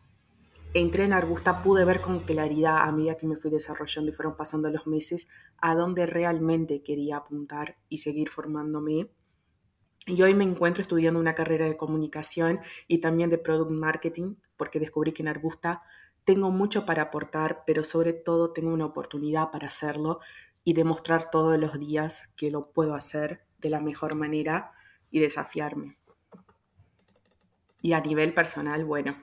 entré 0.74 1.04
en 1.04 1.14
Arbusta 1.14 1.62
pude 1.62 1.86
ver 1.86 2.02
con 2.02 2.22
claridad 2.22 2.80
a 2.80 2.92
medida 2.92 3.18
que 3.18 3.28
me 3.28 3.36
fui 3.36 3.52
desarrollando 3.52 4.12
y 4.12 4.14
fueron 4.14 4.36
pasando 4.36 4.70
los 4.72 4.88
meses 4.88 5.28
a 5.58 5.76
dónde 5.76 6.06
realmente 6.06 6.82
quería 6.82 7.18
apuntar 7.18 7.78
y 7.90 8.00
seguir 8.00 8.30
formándome. 8.30 9.10
Y 10.08 10.22
hoy 10.22 10.34
me 10.34 10.44
encuentro 10.44 10.82
estudiando 10.82 11.20
una 11.20 11.36
carrera 11.36 11.66
de 11.66 11.78
comunicación 11.78 12.60
y 12.88 13.00
también 13.00 13.30
de 13.30 13.38
product 13.38 13.72
marketing, 13.72 14.36
porque 14.58 14.80
descubrí 14.80 15.14
que 15.14 15.24
en 15.24 15.28
Arbusta 15.28 15.84
tengo 16.26 16.50
mucho 16.50 16.86
para 16.86 17.04
aportar, 17.04 17.64
pero 17.66 17.84
sobre 17.84 18.14
todo 18.14 18.52
tengo 18.52 18.74
una 18.74 18.86
oportunidad 18.86 19.52
para 19.52 19.68
hacerlo 19.68 20.20
y 20.66 20.74
demostrar 20.74 21.30
todos 21.30 21.58
los 21.58 21.80
días 21.80 22.34
que 22.36 22.52
lo 22.52 22.74
puedo 22.74 22.96
hacer 22.96 23.46
de 23.60 23.70
la 23.70 23.80
mejor 23.80 24.16
manera 24.16 24.74
y 25.12 25.20
desafiarme. 25.20 25.96
Y 27.82 27.94
a 27.94 28.02
nivel 28.02 28.34
personal, 28.34 28.84
bueno, 28.84 29.16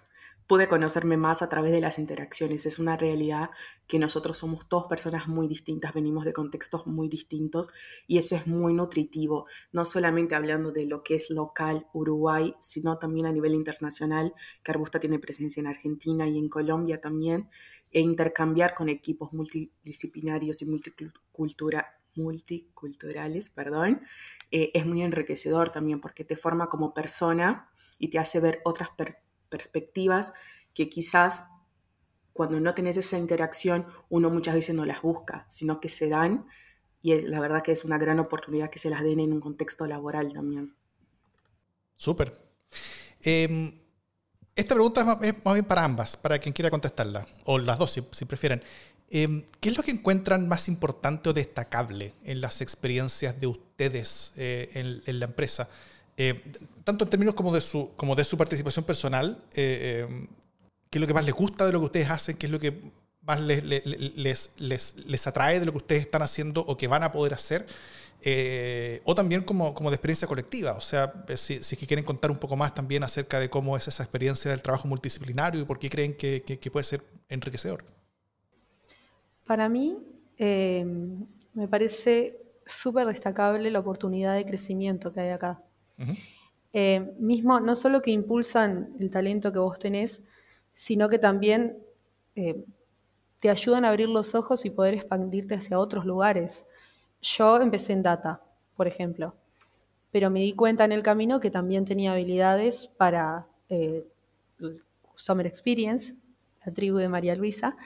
pude 0.47 0.69
conocerme 0.69 1.17
más 1.17 1.43
a 1.43 1.49
través 1.49 1.73
de 1.73 1.81
las 1.81 1.99
interacciones. 1.99 2.65
Es 2.67 2.79
una 2.79 2.97
realidad 2.97 3.51
que 3.87 3.99
nosotros 3.99 4.39
somos 4.39 4.69
dos 4.69 4.87
personas 4.87 5.27
muy 5.27 5.49
distintas, 5.49 5.95
venimos 5.95 6.25
de 6.25 6.33
contextos 6.33 6.87
muy 6.87 7.09
distintos 7.09 7.71
y 8.07 8.19
eso 8.19 8.37
es 8.37 8.47
muy 8.47 8.73
nutritivo, 8.73 9.47
no 9.73 9.85
solamente 9.85 10.35
hablando 10.35 10.71
de 10.71 10.87
lo 10.87 11.03
que 11.03 11.15
es 11.15 11.31
local 11.31 11.87
Uruguay, 11.93 12.55
sino 12.61 12.99
también 12.99 13.27
a 13.27 13.33
nivel 13.33 13.55
internacional, 13.55 14.33
que 14.63 14.71
Arbusta 14.71 15.01
tiene 15.01 15.19
presencia 15.19 15.61
en 15.61 15.67
Argentina 15.67 16.29
y 16.29 16.39
en 16.39 16.49
Colombia 16.49 17.01
también, 17.01 17.51
e 17.91 18.01
intercambiar 18.01 18.75
con 18.75 18.89
equipos 18.89 19.33
multidisciplinarios 19.33 20.63
y 20.63 20.67
multicultura, 21.33 21.99
multiculturales, 22.15 23.51
perdón, 23.51 24.03
eh, 24.51 24.71
es 24.75 24.87
muy 24.87 25.03
enriquecedor 25.03 25.71
también 25.71 26.01
porque 26.01 26.25
te 26.25 26.37
forma 26.37 26.69
como 26.69 26.93
persona 26.93 27.71
y 27.99 28.09
te 28.09 28.19
hace 28.19 28.41
ver 28.41 28.61
otras 28.65 28.91
perspectivas 29.49 30.33
que 30.75 30.89
quizás 30.89 31.45
cuando 32.33 32.61
no 32.61 32.75
tenés 32.75 32.97
esa 32.97 33.19
interacción 33.19 33.87
uno 34.09 34.31
muchas 34.31 34.55
veces 34.55 34.75
no 34.75 34.85
las 34.85 35.03
busca, 35.03 35.47
sino 35.49 35.81
que 35.81 35.89
se 35.89 36.09
dan 36.09 36.47
y 37.01 37.21
la 37.23 37.41
verdad 37.41 37.63
que 37.63 37.73
es 37.73 37.85
una 37.85 37.99
gran 37.99 38.19
oportunidad 38.21 38.71
que 38.71 38.79
se 38.79 38.91
las 38.91 39.03
den 39.03 39.21
en 39.21 39.33
un 39.33 39.41
contexto 39.41 39.87
laboral 39.87 40.33
también. 40.33 40.77
Súper. 41.97 42.41
Em, 43.21 43.83
esta 44.55 44.75
pregunta 44.75 45.01
es 45.01 45.07
más, 45.45 45.55
bien 45.55 45.65
para 45.65 45.85
ambas, 45.85 46.17
para 46.17 46.39
quien 46.39 46.53
quiera 46.53 46.71
contestarla, 46.71 47.27
o 47.45 47.59
las 47.59 47.79
dos 47.79 47.99
si, 48.13 48.25
prefieren. 48.25 48.63
Em, 49.15 49.45
¿Qué 49.61 49.69
es 49.69 49.77
lo 49.77 49.83
que 49.83 49.93
encuentran 49.93 50.49
más 50.49 50.69
importante 50.69 51.29
o 51.29 51.33
destacable 51.33 52.15
en 52.25 52.41
las 52.41 52.61
experiencias 52.63 53.39
de 53.39 53.47
ustedes 53.47 54.33
eh, 54.37 54.71
en 55.07 55.21
la 55.21 55.27
empresa? 55.27 55.69
Eh, 56.17 56.43
tanto 56.85 57.05
en 57.05 57.11
términos 57.11 57.35
como 57.35 57.53
de 57.53 57.61
su, 57.61 57.91
como 57.97 58.15
de 58.15 58.25
su 58.25 58.37
participación 58.37 58.85
personal, 58.85 59.43
eh, 59.55 60.07
eh, 60.09 60.27
qué 60.91 60.99
es 60.99 61.01
lo 61.01 61.07
que 61.07 61.15
más 61.15 61.25
les 61.25 61.35
gusta 61.35 61.65
de 61.65 61.73
lo 61.73 61.81
que 61.81 61.87
ustedes 61.87 62.11
hacen, 62.11 62.37
qué 62.37 62.47
es 62.47 62.53
lo 62.53 62.59
que 62.59 62.81
más 63.23 63.41
les, 63.41 63.65
les, 63.65 64.51
les, 64.59 65.27
atrae 65.27 65.61
de 65.61 65.67
lo 65.67 65.73
que 65.73 65.79
ustedes 65.79 66.03
están 66.03 66.23
haciendo 66.23 66.61
o 66.61 66.77
que 66.77 66.89
van 66.89 67.03
a 67.03 67.13
poder 67.13 67.35
hacer, 67.35 67.67
o 69.05 69.15
también 69.15 69.43
como, 69.43 69.75
como 69.75 69.91
de 69.91 69.95
experiencia 69.95 70.29
colectiva, 70.29 70.73
o 70.73 70.81
sea, 70.81 71.13
si, 71.37 71.63
si, 71.63 71.75
es 71.75 71.79
que 71.79 71.87
quieren 71.87 72.05
contar 72.05 72.31
un 72.31 72.39
poco 72.39 72.57
más 72.57 72.75
también 72.75 73.05
acerca 73.05 73.41
de 73.41 73.49
cómo 73.49 73.77
es 73.77 73.89
esa 73.89 74.03
experiencia 74.03 74.51
del 74.51 74.61
trabajo 74.61 74.89
multidisciplinario 74.89 75.61
y 75.61 75.65
por 75.65 75.79
qué 75.79 75.89
creen 75.89 76.15
que, 76.15 76.43
que, 76.43 76.71
puede 76.71 76.85
ser 76.85 77.03
enriquecedor. 77.29 77.85
Para 79.53 79.69
mí, 79.69 79.99
me 80.39 81.69
parece 81.69 82.41
súper 82.65 83.07
destacable 83.07 83.71
la 83.71 83.81
oportunidad 83.81 84.35
de 84.35 84.47
crecimiento 84.47 85.13
que 85.13 85.21
hay 85.21 85.29
acá. 85.29 85.63
Eh, 86.73 87.15
mismo, 87.19 87.61
no 87.61 87.77
solo 87.77 88.01
que 88.01 88.13
impulsan 88.13 88.95
el 88.99 89.11
talento 89.11 89.53
que 89.53 89.59
vos 89.59 89.79
tenés, 89.79 90.23
sino 90.73 91.11
que 91.11 91.19
también 91.19 91.77
eh, 92.35 92.65
te 93.41 93.51
ayudan 93.51 93.85
a 93.85 93.91
abrir 93.91 94.09
los 94.09 94.35
ojos 94.35 94.65
y 94.65 94.71
poder 94.71 94.95
expandirte 94.95 95.55
hacia 95.55 95.79
otros 95.79 96.07
lugares. 96.07 96.65
Yo 97.21 97.61
empecé 97.61 97.93
en 97.93 98.03
data, 98.03 98.41
por 98.75 98.87
ejemplo, 98.87 99.35
pero 100.11 100.31
me 100.31 100.41
di 100.41 100.55
cuenta 100.55 100.87
en 100.87 100.93
el 100.93 101.03
camino 101.03 101.41
que 101.41 101.51
también 101.51 101.85
tenía 101.85 102.13
habilidades 102.15 102.87
para 102.97 103.47
eh, 103.69 104.07
Summer 105.15 105.47
Experience, 105.47 106.15
la 106.65 106.73
tribu 106.73 106.97
de 106.97 107.11
María 107.11 107.35
Luisa, 107.35 107.77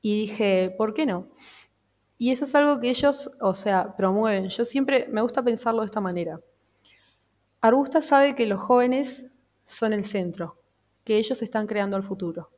y 0.00 0.20
dije, 0.20 0.74
¿por 0.76 0.94
qué 0.94 1.06
no? 1.06 1.28
Y 2.16 2.30
eso 2.32 2.44
es 2.44 2.54
algo 2.54 2.80
que 2.80 2.90
ellos, 2.90 3.30
o 3.40 3.54
sea, 3.54 3.94
promueven. 3.96 4.48
Yo 4.48 4.64
siempre 4.64 5.06
me 5.08 5.22
gusta 5.22 5.42
pensarlo 5.42 5.80
de 5.80 5.86
esta 5.86 6.00
manera. 6.00 6.40
Arbusta 7.60 8.02
sabe 8.02 8.34
que 8.34 8.46
los 8.46 8.60
jóvenes 8.60 9.28
son 9.64 9.92
el 9.92 10.04
centro, 10.04 10.60
que 11.04 11.16
ellos 11.16 11.42
están 11.42 11.66
creando 11.66 11.96
el 11.96 12.02
futuro. 12.02 12.50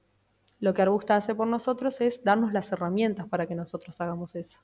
Lo 0.59 0.75
que 0.75 0.83
Arbusta 0.83 1.17
hace 1.17 1.35
por 1.35 1.47
nosotros 1.47 2.01
es 2.01 2.23
darnos 2.23 2.53
las 2.53 2.71
herramientas 2.73 3.27
para 3.29 3.47
que 3.47 3.55
nosotros 3.55 3.99
hagamos 4.01 4.35
eso. 4.35 4.61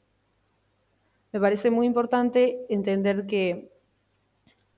Me 1.32 1.40
parece 1.40 1.70
muy 1.70 1.86
importante 1.86 2.66
entender 2.68 3.26
que 3.26 3.72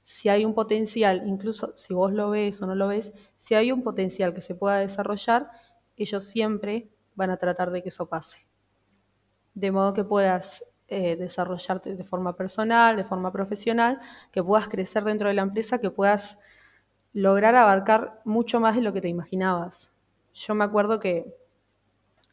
si 0.02 0.28
hay 0.28 0.45
un 0.45 0.55
potencial, 0.55 1.23
incluso 1.26 1.76
si 1.76 1.93
vos 1.93 2.12
lo 2.12 2.31
ves 2.31 2.62
o 2.62 2.67
no 2.67 2.75
lo 2.75 2.88
ves, 2.88 3.12
si 3.37 3.55
hay 3.55 3.71
un 3.71 3.83
potencial 3.83 4.33
que 4.33 4.40
se 4.40 4.55
pueda 4.55 4.78
desarrollar, 4.78 5.50
ellos 5.97 6.25
siempre 6.25 6.88
van 7.19 7.31
a 7.31 7.37
tratar 7.37 7.71
de 7.71 7.83
que 7.83 7.91
eso 7.91 8.09
pase. 8.09 8.47
De 9.55 9.73
modo 9.73 9.93
que 9.93 10.05
puedas 10.05 10.65
eh, 10.87 11.17
desarrollarte 11.17 11.97
de 11.97 12.05
forma 12.05 12.37
personal, 12.37 12.97
de 12.97 13.05
forma 13.05 13.33
profesional, 13.33 13.99
que 14.31 14.43
puedas 14.43 14.69
crecer 14.69 15.03
dentro 15.05 15.29
de 15.29 15.35
la 15.35 15.43
empresa, 15.43 15.81
que 15.81 15.91
puedas 15.91 16.39
lograr 17.13 17.57
abarcar 17.57 18.23
mucho 18.25 18.61
más 18.61 18.77
de 18.77 18.83
lo 18.83 18.93
que 18.93 19.01
te 19.01 19.09
imaginabas. 19.09 19.93
Yo 20.33 20.55
me 20.55 20.65
acuerdo 20.65 21.01
que 21.01 21.37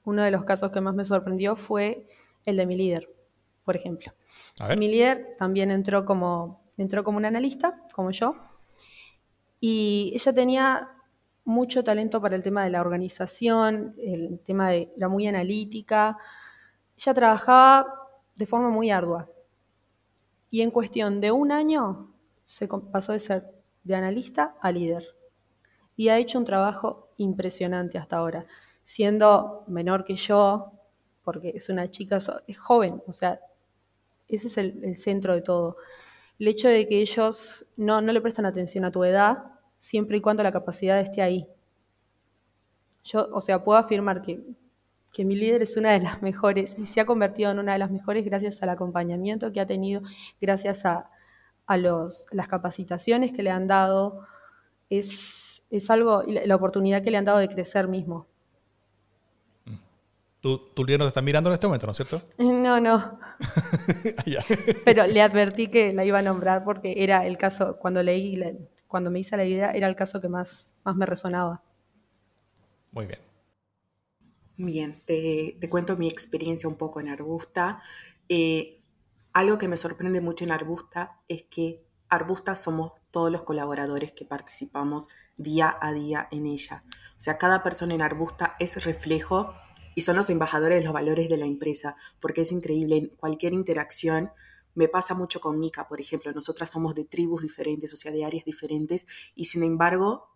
uno 0.04 0.22
de 0.22 0.30
los 0.30 0.44
casos 0.44 0.70
que 0.70 0.82
más 0.82 0.94
me 0.94 1.04
sorprendió 1.04 1.56
fue 1.56 2.08
el 2.46 2.58
de 2.58 2.68
mi 2.68 2.78
líder, 2.78 3.10
por 3.64 3.76
ejemplo. 3.76 4.14
Mi 4.78 4.88
líder 4.88 5.36
también 5.40 5.72
entró 5.72 6.06
como, 6.06 6.64
entró 6.78 7.04
como 7.04 7.18
una 7.18 7.30
analista, 7.30 7.82
como 7.96 8.12
yo, 8.12 8.36
y 9.60 10.12
ella 10.14 10.32
tenía 10.32 10.95
mucho 11.46 11.84
talento 11.84 12.20
para 12.20 12.36
el 12.36 12.44
tema 12.44 12.64
de 12.64 12.72
la 12.72 12.82
organización, 12.82 13.96
el 14.00 14.40
tema 14.40 14.70
de, 14.70 14.92
era 14.98 15.08
muy 15.08 15.28
analítica. 15.28 16.18
Ella 16.98 17.14
trabajaba 17.14 18.10
de 18.36 18.46
forma 18.46 18.70
muy 18.70 18.90
ardua. 18.90 19.30
Y 20.50 20.62
en 20.62 20.72
cuestión 20.72 21.22
de 21.22 21.32
un 21.32 21.52
año 21.52 22.14
se 22.44 22.68
pasó 22.68 23.14
de 23.14 23.20
ser 23.20 23.54
de 23.84 23.96
analista 23.96 24.56
a 24.62 24.72
líder. 24.72 25.06
Y 25.96 26.10
ha 26.10 26.18
hecho 26.18 26.40
un 26.40 26.46
trabajo 26.46 27.10
impresionante 27.18 27.98
hasta 27.98 28.18
ahora. 28.18 28.46
Siendo 28.84 29.64
menor 29.68 30.04
que 30.04 30.16
yo, 30.16 30.74
porque 31.24 31.54
es 31.56 31.70
una 31.70 31.90
chica, 31.90 32.20
es 32.48 32.58
joven, 32.58 33.02
o 33.08 33.14
sea, 33.14 33.40
ese 34.28 34.48
es 34.48 34.58
el, 34.58 34.98
centro 34.98 35.34
de 35.34 35.42
todo. 35.42 35.78
El 36.40 36.48
hecho 36.48 36.68
de 36.68 36.88
que 36.88 37.02
ellos 37.02 37.66
no, 37.78 38.02
no 38.02 38.12
le 38.12 38.22
prestan 38.22 38.46
atención 38.46 38.86
a 38.86 38.92
tu 38.92 39.04
edad, 39.04 39.55
siempre 39.78 40.18
y 40.18 40.22
cuando 40.22 40.44
la 40.44 40.52
capacidad 40.52 41.00
esté 41.00 41.22
ahí. 41.22 41.48
Yo, 43.04 43.28
o 43.32 43.42
sea, 43.42 43.64
puedo 43.64 43.78
afirmar 43.78 44.22
que, 44.22 44.44
que 45.14 45.26
mi 45.26 45.36
líder 45.36 45.62
es 45.62 45.78
una 45.78 45.92
de 45.92 46.00
las 46.00 46.22
mejores 46.22 46.76
y 46.78 46.86
se 46.86 47.00
ha 47.00 47.06
convertido 47.06 47.52
en 47.52 47.60
una 47.60 47.74
de 47.74 47.80
las 47.80 47.92
mejores 47.92 48.26
gracias 48.26 48.62
al 48.64 48.70
acompañamiento 48.70 49.52
que 49.52 49.62
ha 49.62 49.66
tenido, 49.66 50.02
gracias 50.42 50.86
a, 50.86 51.10
a 51.68 51.78
los, 51.78 52.28
las 52.32 52.48
capacitaciones 52.48 53.32
que 53.32 53.44
le 53.44 53.52
han 53.52 53.68
dado. 53.68 54.26
Es, 54.90 55.64
es 55.70 55.90
algo, 55.90 56.24
la 56.28 56.56
oportunidad 56.56 57.02
que 57.02 57.12
le 57.12 57.18
han 57.18 57.26
dado 57.26 57.40
de 57.40 57.50
crecer 57.50 57.88
mismo. 57.88 58.28
Tu, 60.42 60.60
tu 60.60 60.86
líder 60.86 61.02
te 61.02 61.08
está 61.08 61.24
mirando 61.24 61.50
en 61.50 61.56
este 61.56 61.66
momento, 61.66 61.88
¿no 61.88 61.92
es 61.92 61.98
cierto? 61.98 62.22
No, 62.38 62.80
no. 62.80 63.20
Pero 64.86 65.08
le 65.08 65.22
advertí 65.22 65.70
que 65.70 65.92
la 65.92 66.06
iba 66.06 66.20
a 66.20 66.22
nombrar 66.22 66.64
porque 66.64 66.94
era 66.98 67.26
el 67.26 67.38
caso, 67.38 67.78
cuando 67.80 68.04
leí, 68.04 68.40
cuando 68.96 69.12
me 69.12 69.20
hice 69.20 69.36
la 69.36 69.44
idea, 69.44 69.72
era 69.72 69.90
el 69.90 69.96
caso 69.98 70.22
que 70.22 70.30
más, 70.30 70.74
más 70.86 70.96
me 70.96 71.06
resonaba. 71.06 71.62
Muy 72.94 73.08
bien. 73.08 73.20
Bien, 74.56 74.96
te, 75.06 75.60
cuento 75.70 75.98
mi 75.98 76.08
experiencia 76.08 76.70
un 76.70 76.78
poco 76.78 77.02
en 77.02 77.10
Arbusta. 77.10 77.84
Eh, 78.30 78.80
algo 79.34 79.58
que 79.58 79.68
me 79.68 79.76
sorprende 79.76 80.22
mucho 80.22 80.46
en 80.46 80.52
Arbusta 80.52 81.20
es 81.28 81.44
que 81.44 81.84
Arbusta 82.08 82.56
somos 82.56 82.94
todos 83.12 83.30
los 83.30 83.44
colaboradores 83.44 84.14
que 84.14 84.24
participamos 84.24 85.10
día 85.36 85.76
a 85.82 85.92
día 85.92 86.30
en 86.32 86.46
ella. 86.46 86.86
O 87.18 87.20
sea, 87.20 87.38
cada 87.38 87.64
persona 87.64 87.96
en 87.96 88.02
Arbusta 88.02 88.56
es 88.60 88.82
reflejo 88.86 89.54
y 89.94 90.04
son 90.04 90.16
los 90.16 90.30
embajadores 90.30 90.78
de 90.78 90.86
los 90.86 90.94
valores 90.94 91.28
de 91.28 91.36
la 91.36 91.48
empresa, 91.48 91.98
porque 92.22 92.44
es 92.44 92.54
increíble, 92.54 92.96
en 92.96 93.08
cualquier 93.08 93.52
interacción 93.52 94.32
me 94.76 94.88
pasa 94.88 95.16
mucho 95.16 95.40
con 95.42 95.60
Mika, 95.60 95.88
por 95.88 96.00
ejemplo, 96.00 96.32
nosotras 96.32 96.72
somos 96.72 96.94
de 96.94 97.06
tribus 97.06 97.42
diferentes, 97.42 97.94
o 97.94 97.96
sea, 97.96 98.12
de 98.12 98.26
áreas 98.26 98.46
diferentes, 98.46 99.08
y 99.34 99.46
sin 99.46 99.64
embargo 99.64 100.30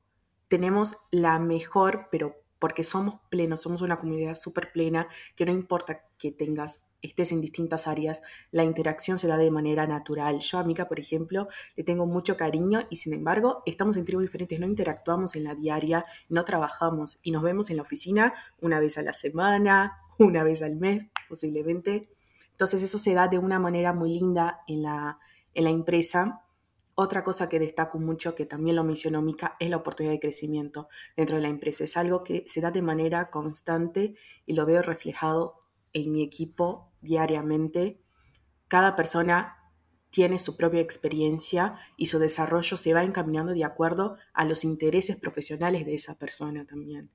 tenemos 0.47 0.97
la 1.11 1.37
mejor, 1.39 2.07
pero 2.09 2.35
porque 2.57 2.83
somos 2.83 3.15
plenos, 3.29 3.61
somos 3.61 3.81
una 3.81 3.97
comunidad 3.97 4.35
súper 4.35 4.71
plena, 4.71 5.07
que 5.35 5.45
no 5.45 5.51
importa 5.51 6.05
que 6.17 6.31
tengas 6.31 6.83
estés 7.01 7.31
en 7.31 7.41
distintas 7.41 7.87
áreas, 7.87 8.21
la 8.51 8.63
interacción 8.63 9.17
se 9.17 9.27
da 9.27 9.37
de 9.37 9.51
manera 9.51 9.87
natural. 9.87 10.39
Yo 10.39 10.59
a 10.59 10.63
Mika, 10.63 10.87
por 10.87 10.99
ejemplo, 10.99 11.47
le 11.75 11.83
tengo 11.83 12.05
mucho 12.05 12.35
cariño 12.35 12.81
y 12.89 12.97
sin 12.97 13.13
embargo 13.13 13.63
estamos 13.65 13.97
en 13.97 14.05
tribus 14.05 14.23
diferentes, 14.23 14.59
no 14.59 14.65
interactuamos 14.65 15.35
en 15.35 15.45
la 15.45 15.55
diaria, 15.55 16.05
no 16.27 16.43
trabajamos 16.43 17.19
y 17.23 17.31
nos 17.31 17.43
vemos 17.43 17.69
en 17.69 17.77
la 17.77 17.83
oficina 17.83 18.33
una 18.59 18.79
vez 18.79 18.97
a 18.97 19.01
la 19.01 19.13
semana, 19.13 19.97
una 20.17 20.43
vez 20.43 20.61
al 20.61 20.75
mes 20.75 21.05
posiblemente. 21.29 22.09
Entonces 22.59 22.83
eso 22.83 22.97
se 22.97 23.13
da 23.13 23.29
de 23.29 23.39
una 23.39 23.57
manera 23.57 23.93
muy 23.93 24.13
linda 24.13 24.63
en 24.67 24.83
la, 24.83 25.17
en 25.53 25.63
la 25.63 25.69
empresa. 25.69 26.43
Otra 26.93 27.23
cosa 27.23 27.47
que 27.47 27.57
destaco 27.57 27.99
mucho, 27.99 28.35
que 28.35 28.45
también 28.45 28.75
lo 28.75 28.83
mencionó 28.83 29.21
Mika, 29.21 29.55
es 29.61 29.69
la 29.69 29.77
oportunidad 29.77 30.11
de 30.11 30.19
crecimiento 30.19 30.89
dentro 31.15 31.37
de 31.37 31.43
la 31.43 31.47
empresa. 31.47 31.85
Es 31.85 31.95
algo 31.95 32.21
que 32.21 32.43
se 32.47 32.59
da 32.59 32.69
de 32.69 32.81
manera 32.81 33.29
constante 33.29 34.15
y 34.45 34.55
lo 34.55 34.65
veo 34.65 34.81
reflejado 34.81 35.61
en 35.93 36.11
mi 36.11 36.21
equipo 36.21 36.91
diariamente. 36.99 38.01
Cada 38.67 38.97
persona 38.97 39.55
tiene 40.09 40.37
su 40.37 40.57
propia 40.57 40.81
experiencia 40.81 41.75
y 41.95 42.07
su 42.07 42.19
desarrollo 42.19 42.75
se 42.75 42.93
va 42.93 43.05
encaminando 43.05 43.53
de 43.53 43.63
acuerdo 43.63 44.17
a 44.33 44.43
los 44.43 44.65
intereses 44.65 45.15
profesionales 45.15 45.85
de 45.85 45.95
esa 45.95 46.15
persona 46.15 46.65
también. 46.65 47.09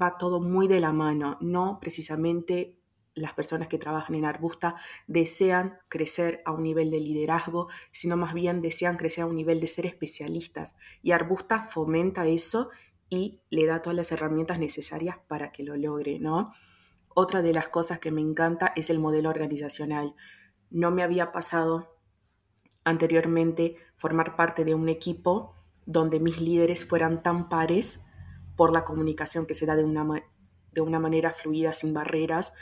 Va 0.00 0.16
todo 0.16 0.40
muy 0.40 0.66
de 0.66 0.80
la 0.80 0.94
mano, 0.94 1.36
no 1.42 1.78
precisamente 1.78 2.79
las 3.14 3.34
personas 3.34 3.68
que 3.68 3.78
trabajan 3.78 4.14
en 4.14 4.24
Arbusta 4.24 4.76
desean 5.06 5.78
crecer 5.88 6.42
a 6.44 6.52
un 6.52 6.62
nivel 6.62 6.90
de 6.90 7.00
liderazgo, 7.00 7.68
sino 7.90 8.16
más 8.16 8.34
bien 8.34 8.62
desean 8.62 8.96
crecer 8.96 9.24
a 9.24 9.26
un 9.26 9.36
nivel 9.36 9.60
de 9.60 9.66
ser 9.66 9.86
especialistas. 9.86 10.76
Y 11.02 11.12
Arbusta 11.12 11.60
fomenta 11.60 12.26
eso 12.26 12.70
y 13.08 13.40
le 13.50 13.66
da 13.66 13.82
todas 13.82 13.96
las 13.96 14.12
herramientas 14.12 14.58
necesarias 14.58 15.16
para 15.26 15.50
que 15.50 15.64
lo 15.64 15.76
logre, 15.76 16.18
¿no? 16.20 16.52
Otra 17.08 17.42
de 17.42 17.52
las 17.52 17.68
cosas 17.68 17.98
que 17.98 18.12
me 18.12 18.20
encanta 18.20 18.72
es 18.76 18.88
el 18.88 19.00
modelo 19.00 19.30
organizacional. 19.30 20.14
No 20.70 20.92
me 20.92 21.02
había 21.02 21.32
pasado 21.32 21.96
anteriormente 22.84 23.76
formar 23.96 24.36
parte 24.36 24.64
de 24.64 24.74
un 24.74 24.88
equipo 24.88 25.54
donde 25.86 26.20
mis 26.20 26.40
líderes 26.40 26.86
fueran 26.86 27.22
tan 27.22 27.48
pares 27.48 28.06
por 28.56 28.72
la 28.72 28.84
comunicación 28.84 29.46
que 29.46 29.54
se 29.54 29.66
da 29.66 29.74
de 29.74 29.84
una, 29.84 30.06
de 30.72 30.80
una 30.80 31.00
manera 31.00 31.32
fluida, 31.32 31.72
sin 31.72 31.92
barreras, 31.92 32.52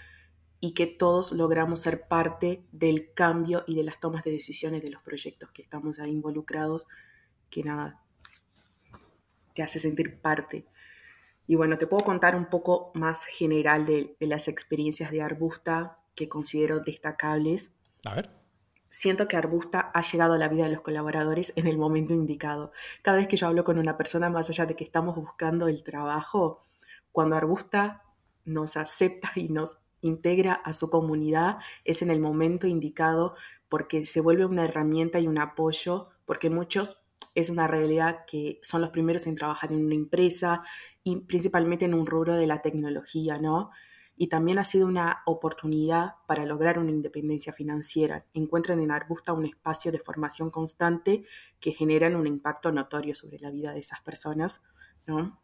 y 0.60 0.72
que 0.72 0.86
todos 0.86 1.32
logramos 1.32 1.80
ser 1.80 2.08
parte 2.08 2.62
del 2.72 3.12
cambio 3.12 3.64
y 3.66 3.76
de 3.76 3.84
las 3.84 4.00
tomas 4.00 4.24
de 4.24 4.32
decisiones 4.32 4.82
de 4.82 4.90
los 4.90 5.02
proyectos 5.02 5.50
que 5.52 5.62
estamos 5.62 6.00
ahí 6.00 6.10
involucrados, 6.10 6.86
que 7.50 7.62
nada, 7.62 8.02
te 9.54 9.62
hace 9.62 9.78
sentir 9.78 10.20
parte. 10.20 10.66
Y 11.46 11.54
bueno, 11.54 11.78
te 11.78 11.86
puedo 11.86 12.04
contar 12.04 12.36
un 12.36 12.46
poco 12.46 12.90
más 12.94 13.24
general 13.24 13.86
de, 13.86 14.16
las 14.20 14.48
experiencias 14.48 15.10
de 15.10 15.22
Arbusta 15.22 15.98
que 16.14 16.28
considero 16.28 16.80
destacables. 16.80 17.72
A 18.04 18.16
ver. 18.16 18.30
Siento 18.90 19.28
que 19.28 19.36
Arbusta 19.36 19.90
ha 19.94 20.02
llegado 20.02 20.34
a 20.34 20.38
la 20.38 20.48
vida 20.48 20.64
de 20.64 20.72
los 20.72 20.82
colaboradores 20.82 21.52
en 21.56 21.66
el 21.66 21.78
momento 21.78 22.14
indicado. 22.14 22.72
Cada 23.02 23.18
vez 23.18 23.28
que 23.28 23.36
yo 23.36 23.46
hablo 23.46 23.64
con 23.64 23.78
una 23.78 23.96
persona, 23.96 24.28
más 24.28 24.50
allá 24.50 24.66
de 24.66 24.76
que 24.76 24.84
estamos 24.84 25.14
buscando 25.14 25.68
el 25.68 25.82
trabajo, 25.82 26.64
cuando 27.12 27.36
Arbusta 27.36 28.02
nos 28.44 28.76
acepta 28.76 29.32
y 29.34 29.48
nos 29.48 29.78
integra 30.00 30.54
a 30.54 30.72
su 30.72 30.90
comunidad, 30.90 31.58
es 31.84 32.02
en 32.02 32.10
el 32.10 32.20
momento 32.20 32.66
indicado 32.66 33.34
porque 33.68 34.06
se 34.06 34.20
vuelve 34.20 34.46
una 34.46 34.64
herramienta 34.64 35.18
y 35.18 35.26
un 35.26 35.38
apoyo, 35.38 36.08
porque 36.24 36.50
muchos 36.50 37.02
es 37.34 37.50
una 37.50 37.66
realidad 37.66 38.24
que 38.26 38.58
son 38.62 38.80
los 38.80 38.90
primeros 38.90 39.26
en 39.26 39.36
trabajar 39.36 39.72
en 39.72 39.84
una 39.84 39.94
empresa 39.94 40.62
y 41.04 41.16
principalmente 41.16 41.84
en 41.84 41.94
un 41.94 42.06
rubro 42.06 42.34
de 42.34 42.46
la 42.46 42.62
tecnología, 42.62 43.38
¿no? 43.38 43.70
Y 44.16 44.26
también 44.26 44.58
ha 44.58 44.64
sido 44.64 44.88
una 44.88 45.22
oportunidad 45.26 46.14
para 46.26 46.44
lograr 46.44 46.80
una 46.80 46.90
independencia 46.90 47.52
financiera. 47.52 48.24
Encuentran 48.34 48.80
en 48.80 48.90
Arbusta 48.90 49.32
un 49.32 49.46
espacio 49.46 49.92
de 49.92 50.00
formación 50.00 50.50
constante 50.50 51.24
que 51.60 51.72
generan 51.72 52.16
un 52.16 52.26
impacto 52.26 52.72
notorio 52.72 53.14
sobre 53.14 53.38
la 53.38 53.50
vida 53.50 53.72
de 53.72 53.78
esas 53.78 54.00
personas, 54.00 54.60
¿no? 55.06 55.38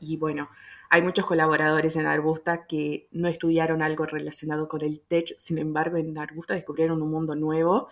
Y 0.00 0.16
bueno, 0.16 0.48
hay 0.92 1.02
muchos 1.02 1.24
colaboradores 1.24 1.94
en 1.94 2.06
Arbusta 2.06 2.66
que 2.66 3.08
no 3.12 3.28
estudiaron 3.28 3.80
algo 3.80 4.06
relacionado 4.06 4.66
con 4.66 4.82
el 4.82 5.00
tech, 5.00 5.36
sin 5.38 5.58
embargo 5.58 5.96
en 5.96 6.18
Arbusta 6.18 6.54
descubrieron 6.54 7.00
un 7.00 7.12
mundo 7.12 7.36
nuevo 7.36 7.88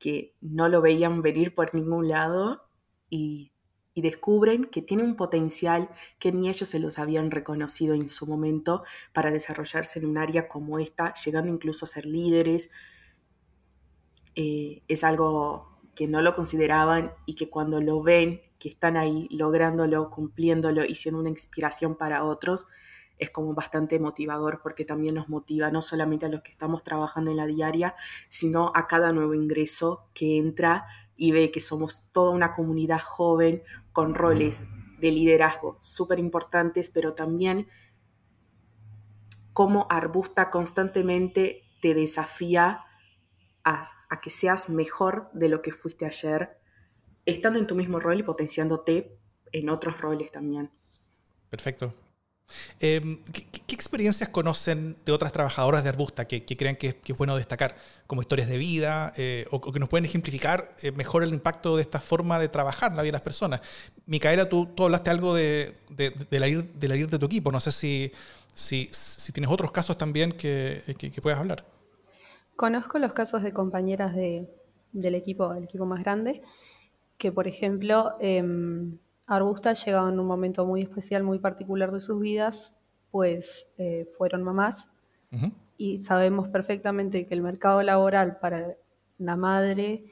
que 0.00 0.34
no 0.40 0.68
lo 0.68 0.80
veían 0.80 1.22
venir 1.22 1.54
por 1.54 1.72
ningún 1.72 2.08
lado 2.08 2.64
y, 3.08 3.48
descubren 3.94 4.64
que 4.64 4.80
tiene 4.80 5.04
un 5.04 5.16
potencial 5.16 5.90
que 6.18 6.32
ni 6.32 6.48
ellos 6.48 6.68
se 6.68 6.78
los 6.78 6.98
habían 6.98 7.30
reconocido 7.30 7.94
en 7.94 8.08
su 8.08 8.26
momento 8.26 8.84
para 9.12 9.30
desarrollarse 9.30 9.98
en 9.98 10.06
un 10.06 10.16
área 10.16 10.48
como 10.48 10.78
esta, 10.78 11.12
llegando 11.12 11.52
incluso 11.52 11.84
a 11.84 11.88
ser 11.88 12.06
líderes. 12.06 12.70
Eh, 14.34 14.82
es 14.88 15.04
algo 15.04 15.78
que 15.94 16.08
no 16.08 16.22
lo 16.22 16.34
consideraban 16.34 17.12
y 17.26 17.34
que 17.34 17.50
cuando 17.50 17.82
lo 17.82 18.02
ven, 18.02 18.40
que 18.62 18.68
están 18.68 18.96
ahí 18.96 19.26
lográndolo, 19.32 20.08
cumpliéndolo 20.08 20.84
y 20.84 20.94
siendo 20.94 21.20
una 21.20 21.30
inspiración 21.30 21.96
para 21.96 22.22
otros, 22.22 22.68
es 23.18 23.28
como 23.30 23.54
bastante 23.54 23.98
motivador 23.98 24.60
porque 24.62 24.84
también 24.84 25.16
nos 25.16 25.28
motiva 25.28 25.72
no 25.72 25.82
solamente 25.82 26.26
a 26.26 26.28
los 26.28 26.42
que 26.42 26.52
estamos 26.52 26.84
trabajando 26.84 27.32
en 27.32 27.38
la 27.38 27.46
diaria, 27.46 27.96
sino 28.28 28.70
a 28.76 28.86
cada 28.86 29.10
nuevo 29.10 29.34
ingreso 29.34 30.06
que 30.14 30.38
entra 30.38 30.86
y 31.16 31.32
ve 31.32 31.50
que 31.50 31.58
somos 31.58 32.12
toda 32.12 32.30
una 32.30 32.54
comunidad 32.54 33.00
joven 33.00 33.64
con 33.92 34.14
roles 34.14 34.64
de 35.00 35.10
liderazgo 35.10 35.76
súper 35.80 36.20
importantes, 36.20 36.88
pero 36.88 37.14
también 37.14 37.66
como 39.52 39.88
Arbusta 39.90 40.50
constantemente 40.50 41.64
te 41.80 41.94
desafía 41.94 42.84
a, 43.64 43.90
a, 44.08 44.20
que 44.20 44.30
seas 44.30 44.68
mejor 44.68 45.30
de 45.32 45.48
lo 45.48 45.62
que 45.62 45.72
fuiste 45.72 46.06
ayer, 46.06 46.61
estando 47.26 47.58
en 47.58 47.66
tu 47.66 47.74
mismo 47.74 48.00
rol 48.00 48.20
y 48.20 48.22
potenciándote 48.22 49.16
en 49.52 49.68
otros 49.68 50.00
roles 50.00 50.32
también. 50.32 50.70
Perfecto. 51.50 51.94
Em, 52.80 53.22
¿qué, 53.32 53.74
experiencias 53.74 54.28
conocen 54.28 54.96
de 55.04 55.12
otras 55.12 55.32
trabajadoras 55.32 55.82
de 55.82 55.88
Arbusta 55.88 56.26
que, 56.26 56.44
crean 56.44 56.76
que, 56.76 56.88
es 57.04 57.16
bueno 57.16 57.36
destacar 57.36 57.74
como 58.06 58.20
historias 58.20 58.48
de 58.48 58.58
vida 58.58 59.12
eh, 59.16 59.46
o, 59.50 59.60
que 59.60 59.80
nos 59.80 59.88
pueden 59.88 60.04
ejemplificar 60.04 60.76
eh, 60.82 60.92
mejor 60.92 61.22
el 61.22 61.30
impacto 61.30 61.76
de 61.76 61.82
esta 61.82 62.00
forma 62.00 62.38
de 62.38 62.48
trabajar 62.48 62.90
en 62.90 62.96
la 62.96 63.02
vida 63.02 63.10
de 63.10 63.16
las 63.16 63.22
personas? 63.22 63.60
Micaela, 64.06 64.48
tú, 64.48 64.66
tú 64.66 64.84
hablaste 64.84 65.10
algo 65.10 65.34
de, 65.34 65.74
de, 65.90 66.40
la 66.40 66.48
ir, 66.48 66.64
de 66.64 67.18
tu 67.18 67.26
equipo. 67.26 67.50
No 67.50 67.60
sé 67.60 67.72
si, 67.72 68.12
si, 68.54 68.88
si 68.92 69.32
tienes 69.32 69.50
otros 69.50 69.72
casos 69.72 69.96
también 69.96 70.32
que, 70.32 70.82
que, 70.98 71.22
puedas 71.22 71.40
hablar. 71.40 71.64
Conozco 72.56 72.98
los 72.98 73.12
casos 73.12 73.42
de 73.42 73.50
compañeras 73.50 74.14
de, 74.14 74.48
del 74.92 75.14
equipo, 75.14 75.52
del 75.54 75.64
equipo 75.64 75.86
más 75.86 76.02
grande, 76.02 76.42
que 77.22 77.30
por 77.32 77.46
ejemplo... 77.46 78.16
Em, 78.20 78.98
Arbusta 79.26 79.70
ha 79.70 79.74
llegado 79.74 80.08
en 80.08 80.18
un 80.18 80.26
momento 80.26 80.66
muy 80.66 80.82
especial, 80.82 81.22
muy 81.22 81.38
particular 81.38 81.90
de 81.90 82.00
sus 82.00 82.20
vidas, 82.20 82.74
pues 83.10 83.68
eh, 83.78 84.10
fueron 84.16 84.42
mamás 84.42 84.88
y 85.78 86.02
sabemos 86.02 86.48
perfectamente 86.48 87.24
que 87.24 87.32
el 87.32 87.40
mercado 87.40 87.82
laboral 87.82 88.38
para 88.38 88.76
la 89.16 89.36
madre 89.36 90.04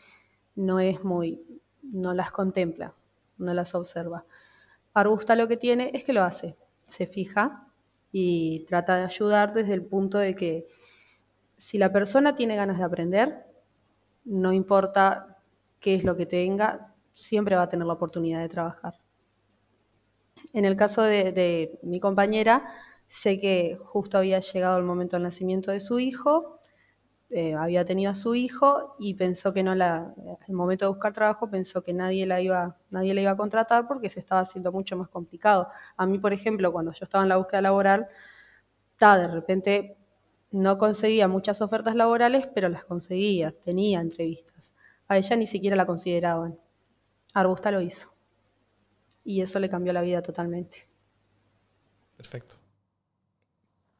no 0.55 0.81
es 0.81 1.05
muy, 1.05 1.43
no 1.83 2.15
las 2.15 2.31
contempla, 2.31 2.95
no 3.37 3.53
las 3.53 3.75
observa. 3.75 4.25
Arbusta 4.95 5.37
lo 5.37 5.47
que 5.49 5.59
tiene 5.59 5.91
es 5.93 6.05
que 6.05 6.15
lo 6.15 6.23
hace, 6.23 6.57
se 6.85 7.07
fija 7.07 7.67
y 8.13 8.65
trata 8.67 8.97
de 8.97 9.05
ayudar 9.05 9.53
desde 9.53 9.75
el 9.75 9.85
punto 9.85 10.17
de 10.17 10.35
que 10.35 10.67
si 11.57 11.77
la 11.77 11.93
persona 11.93 12.35
tiene 12.35 12.57
ganas 12.57 12.79
de 12.79 12.85
aprender, 12.85 13.45
no 14.25 14.55
importa 14.55 15.37
qué 15.79 15.95
es 15.95 16.05
lo 16.05 16.17
que 16.17 16.25
tenga, 16.25 16.90
siempre 17.21 17.57
va 17.57 17.63
a 17.63 17.69
tener 17.69 17.87
la 17.87 17.93
oportunidad 17.93 18.41
de 18.41 18.49
trabajar. 18.49 18.95
En 20.53 20.65
el 20.65 20.77
caso 20.77 21.03
de, 21.03 21.79
mi 21.83 22.01
compañera, 22.01 22.65
sé 23.07 23.39
que 23.39 23.77
justo 23.79 24.19
había 24.19 24.41
llegado 24.41 24.79
el 24.79 24.85
momento 24.85 25.17
del 25.17 25.25
nacimiento 25.25 25.71
de 25.71 25.81
su 25.81 26.01
hijo, 26.01 26.59
eh, 27.29 27.55
había 27.55 27.85
tenido 27.85 28.11
a 28.11 28.15
su 28.17 28.35
hijo 28.35 28.97
y 28.99 29.15
pensó 29.15 29.53
que 29.53 29.63
no 29.63 29.77
la, 29.77 30.13
el 30.49 30.55
momento 30.55 30.87
de 30.87 30.89
buscar 30.89 31.13
trabajo 31.13 31.49
pensó 31.49 31.81
que 31.81 31.93
nadie 31.93 32.27
la 32.27 32.41
iba, 32.41 32.77
nadie 32.91 33.15
la 33.15 33.21
iba 33.21 33.31
a 33.31 33.37
contratar 33.37 33.87
porque 33.87 34.11
se 34.11 34.19
estaba 34.19 34.41
haciendo 34.41 34.73
mucho 34.73 34.97
más 34.97 35.09
complicado. 35.09 35.69
A 35.97 36.07
mí, 36.07 36.19
por 36.19 36.33
ejemplo, 36.33 36.73
cuando 36.73 36.93
yo 36.93 37.05
estaba 37.05 37.23
en 37.23 37.29
la 37.29 37.37
búsqueda 37.37 37.63
laboral, 37.63 38.09
ta, 38.97 39.17
de 39.19 39.29
repente 39.29 39.97
no 40.51 40.79
conseguía 40.79 41.29
muchas 41.29 41.63
ofertas 41.63 41.95
laborales, 41.95 42.49
pero 42.53 42.69
las 42.69 42.85
conseguía, 42.85 43.53
tenía 43.53 44.01
entrevistas. 44.01 44.75
A 45.07 45.17
ella 45.19 45.37
ni 45.37 45.47
siquiera 45.47 45.77
la 45.77 45.87
consideraban. 45.87 46.59
Arbusta 47.35 47.71
lo 47.71 47.81
hizo. 47.81 48.13
Y 49.25 49.43
eso 49.43 49.59
le 49.59 49.69
cambió 49.69 49.93
la 49.93 50.03
vida 50.03 50.23
totalmente. 50.23 50.89
Perfecto. 52.17 52.57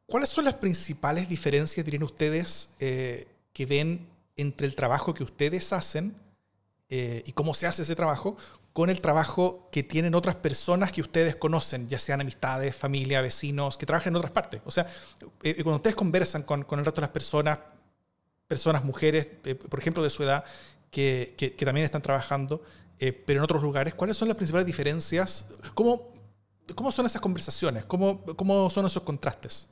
¿Cuáles 0.05 0.29
son 0.29 0.45
las 0.45 0.55
principales 0.55 1.29
diferencias, 1.29 1.85
dirían 1.85 2.03
ustedes, 2.03 2.73
eh, 2.79 3.27
que 3.53 3.65
ven 3.65 4.09
entre 4.35 4.67
el 4.67 4.75
trabajo 4.75 5.13
que 5.13 5.23
ustedes 5.23 5.71
hacen 5.71 6.15
eh, 6.89 7.23
y 7.25 7.31
cómo 7.31 7.53
se 7.53 7.67
hace 7.67 7.83
ese 7.83 7.95
trabajo 7.95 8.35
con 8.73 8.89
el 8.89 8.99
trabajo 9.01 9.69
que 9.71 9.83
tienen 9.83 10.15
otras 10.15 10.35
personas 10.35 10.91
que 10.91 11.01
ustedes 11.01 11.35
conocen, 11.35 11.87
ya 11.87 11.99
sean 11.99 12.21
amistades, 12.21 12.75
familia, 12.75 13.21
vecinos, 13.21 13.77
que 13.77 13.85
trabajan 13.85 14.11
en 14.11 14.17
otras 14.17 14.31
partes? 14.31 14.61
O 14.65 14.71
sea, 14.71 14.87
eh, 15.43 15.55
cuando 15.63 15.77
ustedes 15.77 15.95
conversan 15.95 16.43
con, 16.43 16.59
el 16.59 16.85
resto 16.85 16.99
de 16.99 17.01
las 17.01 17.11
personas, 17.11 17.59
personas, 18.47 18.83
mujeres, 18.83 19.27
por 19.69 19.79
ejemplo, 19.79 20.03
de 20.03 20.09
su 20.09 20.23
edad, 20.23 20.43
que, 20.91 21.55
también 21.57 21.85
están 21.85 22.01
trabajando, 22.01 22.61
pero 23.25 23.39
en 23.39 23.43
otros 23.43 23.63
lugares, 23.63 23.95
¿cuáles 23.95 24.15
son 24.15 24.27
las 24.27 24.37
principales 24.37 24.65
diferencias? 24.65 25.59
¿Cómo, 25.73 26.11
cómo 26.75 26.91
son 26.91 27.07
esas 27.07 27.21
conversaciones? 27.21 27.85
¿Cómo, 27.85 28.23
¿Cómo 28.35 28.69
son 28.69 28.85
esos 28.85 29.01
contrastes? 29.01 29.67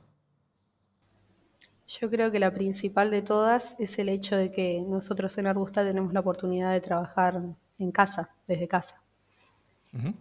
Yo 1.86 2.10
creo 2.10 2.30
que 2.30 2.40
la 2.40 2.52
principal 2.52 3.10
de 3.10 3.22
todas 3.22 3.76
es 3.78 3.98
el 3.98 4.08
hecho 4.08 4.36
de 4.36 4.50
que 4.50 4.80
nosotros 4.80 5.36
en 5.38 5.46
Arbusta 5.46 5.84
tenemos 5.84 6.12
la 6.12 6.20
oportunidad 6.20 6.72
de 6.72 6.80
trabajar 6.80 7.40
en 7.78 7.92
casa, 7.92 8.30
desde 8.46 8.68
casa. 8.68 9.00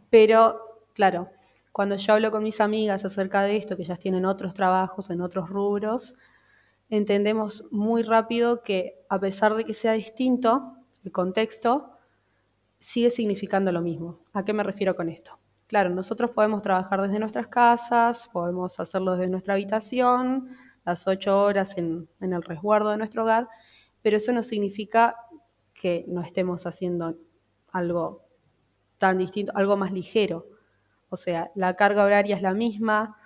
Pero, 0.09 0.57
claro, 0.93 1.29
cuando 1.71 1.95
yo 1.95 2.13
hablo 2.13 2.31
con 2.31 2.43
mis 2.43 2.59
amigas 2.59 3.05
acerca 3.05 3.43
de 3.43 3.57
esto, 3.57 3.75
que 3.75 3.83
ellas 3.83 3.99
tienen 3.99 4.25
otros 4.25 4.53
trabajos 4.53 5.09
en 5.11 5.21
otros 5.21 5.49
rubros, 5.49 6.15
entendemos 6.89 7.65
muy 7.71 8.01
rápido 8.01 8.63
que 8.63 9.05
a 9.09 9.19
pesar 9.19 9.55
de 9.55 9.63
que 9.63 9.75
sea 9.75 9.93
distinto 9.93 10.75
el 11.03 11.11
contexto, 11.11 11.98
sigue 12.79 13.09
significando 13.09 13.71
lo 13.71 13.81
mismo. 13.81 14.19
¿A 14.33 14.43
qué 14.43 14.53
me 14.53 14.63
refiero 14.63 14.95
con 14.95 15.09
esto? 15.09 15.39
Claro, 15.67 15.89
nosotros 15.89 16.31
podemos 16.31 16.63
trabajar 16.63 17.01
desde 17.01 17.19
nuestras 17.19 17.47
casas, 17.47 18.27
podemos 18.33 18.79
hacerlo 18.79 19.11
desde 19.15 19.29
nuestra 19.29 19.53
habitación, 19.53 20.49
las 20.83 21.07
ocho 21.07 21.43
horas 21.43 21.77
en, 21.77 22.09
el 22.19 22.41
resguardo 22.41 22.89
de 22.89 22.97
nuestro 22.97 23.23
hogar, 23.23 23.47
pero 24.01 24.17
eso 24.17 24.31
no 24.31 24.41
significa 24.41 25.15
que 25.73 26.05
no 26.07 26.21
estemos 26.21 26.65
haciendo 26.65 27.15
algo 27.71 28.25
tan 28.97 29.17
distinto, 29.19 29.51
algo 29.55 29.77
más 29.77 29.91
ligero. 29.91 30.47
O 31.09 31.17
sea, 31.17 31.51
la 31.53 31.75
carga 31.75 32.03
horaria 32.03 32.35
es 32.35 32.41
la 32.41 32.53
misma, 32.53 33.17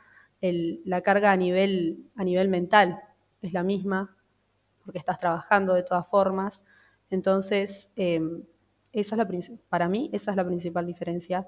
la 0.42 1.02
carga 1.02 1.32
a 1.32 1.38
nivel, 1.38 2.10
mental 2.50 3.00
es 3.42 3.54
la 3.54 3.64
misma, 3.64 4.18
porque 4.84 5.00
estás 5.00 5.18
trabajando 5.18 5.74
de 5.74 5.84
todas 5.84 6.10
formas. 6.10 6.64
Entonces, 7.10 7.90
em, 7.96 8.44
esa 8.94 9.16
es 9.16 9.18
la, 9.18 9.58
para 9.68 9.90
mí, 9.90 10.10
esa 10.14 10.32
es 10.32 10.38
la 10.38 10.46
principal 10.46 10.86
diferencia 10.86 11.48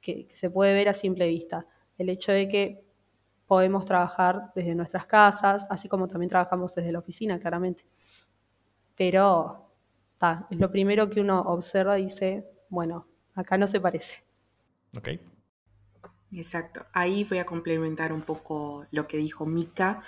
que 0.00 0.26
se 0.30 0.50
puede 0.50 0.74
ver 0.74 0.88
a 0.88 0.94
simple 0.94 1.28
vista. 1.28 1.66
El 1.98 2.08
hecho 2.08 2.32
de 2.32 2.48
que 2.48 2.84
podemos 3.46 3.86
trabajar 3.86 4.50
desde 4.54 4.74
nuestras 4.74 5.06
casas, 5.06 5.66
así 5.70 5.88
como 5.88 6.08
también 6.08 6.30
trabajamos 6.30 6.74
desde 6.74 6.92
la 6.92 6.98
oficina, 6.98 7.38
claramente. 7.38 7.84
Pero 8.96 9.70
es 10.50 10.58
lo 10.58 10.70
primero 10.70 11.08
que 11.10 11.20
uno 11.20 11.40
observa 11.42 11.98
y 11.98 12.04
dice, 12.04 12.48
bueno, 12.68 13.06
acá 13.34 13.58
no 13.58 13.66
se 13.66 13.80
parece. 13.80 14.24
Ok. 14.96 15.08
Exacto. 16.32 16.86
Ahí 16.92 17.24
voy 17.24 17.38
a 17.38 17.46
complementar 17.46 18.12
un 18.12 18.22
poco 18.22 18.86
lo 18.90 19.06
que 19.06 19.18
dijo 19.18 19.46
Mika. 19.46 20.02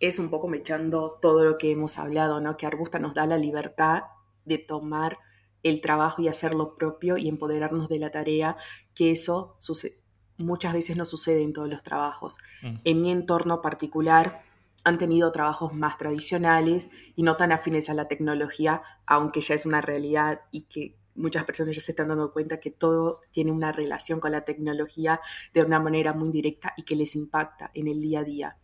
Es 0.00 0.18
un 0.18 0.30
poco 0.30 0.48
mechando 0.48 1.18
todo 1.22 1.44
lo 1.44 1.58
que 1.58 1.70
hemos 1.70 1.98
hablado, 1.98 2.40
¿no? 2.40 2.56
Que 2.56 2.66
Arbusta 2.66 2.98
nos 2.98 3.14
da 3.14 3.26
la 3.26 3.38
libertad 3.38 4.02
de 4.44 4.58
tomar 4.58 5.18
el 5.62 5.80
trabajo 5.80 6.22
y 6.22 6.28
hacer 6.28 6.54
lo 6.54 6.74
propio 6.74 7.16
y 7.16 7.28
empoderarnos 7.28 7.88
de 7.88 7.98
la 7.98 8.10
tarea, 8.10 8.56
que 8.94 9.10
eso 9.10 9.56
sucede 9.58 9.98
muchas 10.38 10.72
veces 10.72 10.96
no 10.96 11.04
sucede 11.04 11.42
en 11.42 11.52
todos 11.52 11.68
los 11.68 11.82
trabajos. 11.82 12.38
Mm. 12.62 12.74
En 12.84 13.02
mi 13.02 13.10
entorno 13.10 13.60
particular 13.60 14.42
han 14.84 14.96
tenido 14.96 15.30
trabajos 15.32 15.74
más 15.74 15.98
tradicionales 15.98 16.88
y 17.16 17.24
no 17.24 17.36
tan 17.36 17.52
afines 17.52 17.90
a 17.90 17.94
la 17.94 18.08
tecnología, 18.08 18.82
aunque 19.06 19.40
ya 19.40 19.54
es 19.54 19.66
una 19.66 19.80
realidad 19.80 20.42
y 20.50 20.62
que 20.62 20.96
muchas 21.14 21.44
personas 21.44 21.74
ya 21.74 21.82
se 21.82 21.92
están 21.92 22.08
dando 22.08 22.32
cuenta 22.32 22.60
que 22.60 22.70
todo 22.70 23.20
tiene 23.32 23.50
una 23.50 23.72
relación 23.72 24.20
con 24.20 24.30
la 24.30 24.44
tecnología 24.44 25.20
de 25.52 25.62
una 25.62 25.80
manera 25.80 26.12
muy 26.12 26.30
directa 26.30 26.72
y 26.76 26.84
que 26.84 26.94
les 26.94 27.16
impacta 27.16 27.72
en 27.74 27.88
el 27.88 28.00
día 28.00 28.20
a 28.20 28.24
día. 28.24 28.56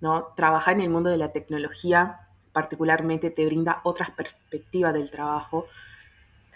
¿no? 0.00 0.32
Trabajar 0.34 0.74
en 0.74 0.80
el 0.80 0.90
mundo 0.90 1.08
de 1.08 1.16
la 1.16 1.30
tecnología 1.30 2.28
particularmente 2.52 3.30
te 3.30 3.46
brinda 3.46 3.80
otras 3.84 4.10
perspectivas 4.10 4.92
del 4.92 5.08
trabajo, 5.08 5.66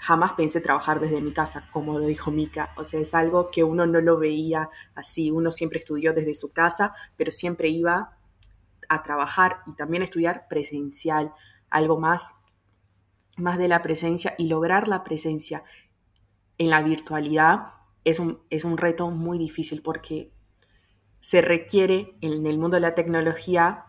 jamás 0.04 0.32
pensé 0.32 0.60
trabajar 0.60 1.00
desde 1.00 1.22
mi 1.22 1.32
casa, 1.32 1.66
como 1.72 1.98
lo 1.98 2.06
dijo 2.06 2.30
Mika. 2.30 2.74
O 2.76 2.84
sea, 2.84 3.00
es 3.00 3.14
algo 3.14 3.50
que 3.50 3.64
uno 3.64 3.86
no 3.86 4.02
lo 4.02 4.18
veía 4.18 4.68
así. 4.94 5.30
Uno 5.30 5.50
siempre 5.50 5.78
estudió 5.78 6.12
desde 6.12 6.34
su 6.34 6.52
casa, 6.52 6.94
pero 7.16 7.32
siempre 7.32 7.70
iba 7.70 8.14
a 8.90 9.02
trabajar 9.02 9.62
y 9.64 9.74
también 9.76 10.02
a 10.02 10.04
estudiar 10.04 10.46
presencial, 10.46 11.32
algo 11.70 11.98
más, 11.98 12.34
más 13.38 13.56
de 13.56 13.66
la 13.66 13.80
presencia 13.80 14.34
y 14.36 14.48
lograr 14.48 14.88
la 14.88 15.04
presencia 15.04 15.64
en 16.58 16.68
la 16.68 16.82
virtualidad 16.82 17.72
es 18.04 18.18
un, 18.18 18.42
es 18.50 18.66
un 18.66 18.76
reto 18.76 19.10
muy 19.10 19.38
difícil 19.38 19.80
porque 19.80 20.30
se 21.22 21.40
requiere 21.40 22.14
en 22.20 22.46
el 22.46 22.58
mundo 22.58 22.74
de 22.74 22.82
la 22.82 22.94
tecnología 22.94 23.86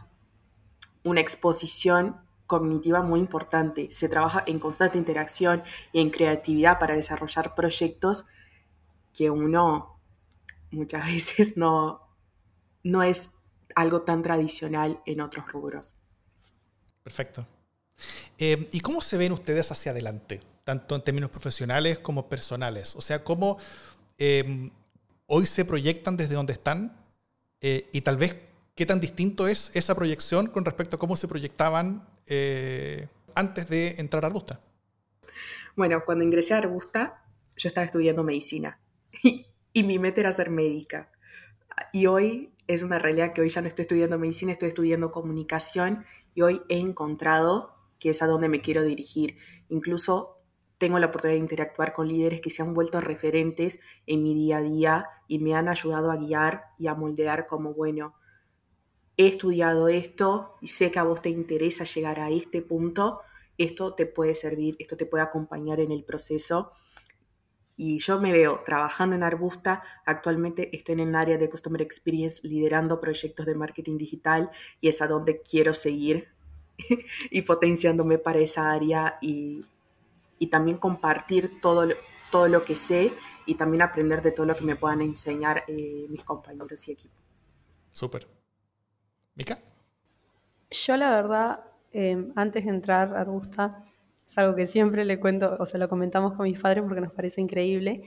una 1.03 1.19
exposición 1.19 2.24
cognitiva 2.47 3.01
muy 3.01 3.19
importante. 3.19 3.89
Se 3.91 4.09
trabaja 4.09 4.43
en 4.45 4.59
constante 4.59 4.97
interacción 4.97 5.63
y 5.91 6.01
en 6.01 6.09
creatividad 6.09 6.79
para 6.79 6.95
desarrollar 6.95 7.55
proyectos 7.55 8.25
que 9.13 9.29
uno 9.29 9.99
muchas 10.71 11.05
veces 11.11 11.57
no, 11.57 12.01
no 12.83 13.03
es 13.03 13.29
algo 13.75 14.01
tan 14.03 14.21
tradicional 14.21 15.01
en 15.05 15.21
otros 15.21 15.51
rubros. 15.51 15.95
Perfecto. 17.03 17.45
Eh, 18.37 18.69
¿Y 18.71 18.79
cómo 18.81 19.01
se 19.01 19.17
ven 19.17 19.31
ustedes 19.31 19.71
hacia 19.71 19.91
adelante, 19.91 20.41
tanto 20.63 20.95
en 20.95 21.01
términos 21.01 21.29
profesionales 21.29 21.99
como 21.99 22.27
personales? 22.27 22.95
O 22.95 23.01
sea, 23.01 23.23
¿cómo 23.23 23.57
em, 24.17 24.71
hoy 25.27 25.45
se 25.45 25.65
proyectan 25.65 26.17
desde 26.17 26.35
donde 26.35 26.53
están? 26.53 26.97
Eh, 27.61 27.89
y 27.93 28.01
tal 28.01 28.17
vez, 28.17 28.35
¿qué 28.75 28.85
tan 28.85 28.99
distinto 28.99 29.47
es 29.47 29.75
esa 29.75 29.95
proyección 29.95 30.47
con 30.47 30.65
respecto 30.65 30.97
a 30.97 30.99
cómo 30.99 31.15
se 31.15 31.27
proyectaban 31.27 32.07
eh, 32.27 33.07
antes 33.33 33.69
de 33.69 33.95
entrar 33.97 34.23
a 34.23 34.27
Arbusta? 34.27 34.59
Bueno, 35.75 36.03
cuando 36.05 36.23
ingresé 36.23 36.53
a 36.53 36.59
Arbusta, 36.59 37.23
yo 37.55 37.69
estaba 37.69 37.85
estudiando 37.85 38.23
medicina 38.23 38.79
y, 39.23 39.45
y 39.73 39.83
mi 39.83 39.97
meta 39.97 40.21
era 40.21 40.31
ser 40.31 40.49
médica. 40.49 41.11
Y 41.91 42.05
hoy 42.05 42.53
es 42.67 42.83
una 42.83 42.99
realidad 42.99 43.33
que 43.33 43.41
hoy 43.41 43.49
ya 43.49 43.61
no 43.61 43.67
estoy 43.67 43.83
estudiando 43.83 44.19
medicina, 44.19 44.51
estoy 44.51 44.69
estudiando 44.69 45.11
comunicación 45.11 46.05
y 46.33 46.41
hoy 46.41 46.61
he 46.69 46.79
encontrado 46.79 47.75
que 47.99 48.09
es 48.09 48.21
a 48.21 48.27
donde 48.27 48.49
me 48.49 48.61
quiero 48.61 48.83
dirigir. 48.83 49.37
Incluso 49.69 50.41
tengo 50.77 50.99
la 50.99 51.07
oportunidad 51.07 51.37
de 51.37 51.43
interactuar 51.43 51.93
con 51.93 52.07
líderes 52.07 52.41
que 52.41 52.49
se 52.49 52.61
han 52.61 52.73
vuelto 52.73 52.99
referentes 52.99 53.79
en 54.05 54.23
mi 54.23 54.33
día 54.33 54.57
a 54.57 54.61
día 54.61 55.05
y 55.27 55.39
me 55.39 55.55
han 55.55 55.69
ayudado 55.69 56.11
a 56.11 56.17
guiar 56.17 56.65
y 56.77 56.87
a 56.87 56.95
moldear 56.95 57.47
como, 57.47 57.73
bueno, 57.73 58.15
he 59.17 59.27
estudiado 59.27 59.87
esto 59.87 60.55
y 60.61 60.67
sé 60.67 60.91
que 60.91 60.99
a 60.99 61.03
vos 61.03 61.21
te 61.21 61.29
interesa 61.29 61.83
llegar 61.83 62.19
a 62.19 62.29
este 62.29 62.61
punto, 62.61 63.21
esto 63.57 63.93
te 63.93 64.05
puede 64.05 64.35
servir, 64.35 64.75
esto 64.79 64.97
te 64.97 65.05
puede 65.05 65.23
acompañar 65.23 65.79
en 65.79 65.91
el 65.91 66.03
proceso. 66.03 66.71
Y 67.77 67.99
yo 67.99 68.21
me 68.21 68.31
veo 68.31 68.61
trabajando 68.65 69.15
en 69.15 69.23
Arbusta, 69.23 69.83
actualmente 70.05 70.75
estoy 70.75 70.93
en 70.93 71.09
el 71.09 71.15
área 71.15 71.37
de 71.37 71.49
Customer 71.49 71.81
Experience 71.81 72.45
liderando 72.47 73.01
proyectos 73.01 73.45
de 73.45 73.55
marketing 73.55 73.97
digital 73.97 74.49
y 74.79 74.87
es 74.87 75.01
a 75.01 75.07
donde 75.07 75.41
quiero 75.41 75.73
seguir 75.73 76.29
y 77.31 77.41
potenciándome 77.41 78.17
para 78.17 78.39
esa 78.39 78.71
área 78.71 79.17
y, 79.21 79.61
también 80.51 80.77
compartir 80.77 81.59
todo, 81.59 81.87
todo 82.31 82.47
lo 82.47 82.63
que 82.63 82.75
sé 82.75 83.11
y 83.47 83.55
también 83.55 83.81
aprender 83.81 84.21
de 84.21 84.31
todo 84.31 84.45
lo 84.45 84.55
que 84.55 84.63
me 84.63 84.75
puedan 84.75 85.01
enseñar 85.01 85.63
eh, 85.67 86.05
mis 86.07 86.23
compañeros 86.23 86.87
y 86.87 86.91
equipo. 86.91 87.15
Súper. 87.91 88.34
Yo 90.71 90.97
la 90.97 91.11
verdad, 91.11 91.59
em, 91.91 92.33
antes 92.35 92.65
de 92.65 92.71
entrar 92.71 93.15
a 93.15 93.21
Arbusta, 93.21 93.81
es 94.27 94.37
algo 94.37 94.55
que 94.55 94.67
siempre 94.67 95.05
le 95.05 95.19
cuento, 95.19 95.55
o 95.59 95.65
sea, 95.65 95.79
lo 95.79 95.87
comentamos 95.87 96.35
con 96.35 96.45
mis 96.45 96.59
padres 96.59 96.83
porque 96.83 97.01
nos 97.01 97.13
parece 97.13 97.41
increíble, 97.41 98.03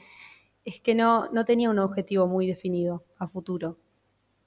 es 0.65 0.81
que 0.81 0.95
no, 0.95 1.31
no 1.33 1.45
tenía 1.45 1.71
un 1.71 1.79
objetivo 1.79 2.27
muy 2.27 2.47
definido 2.47 3.05
a 3.19 3.27
futuro. 3.29 3.79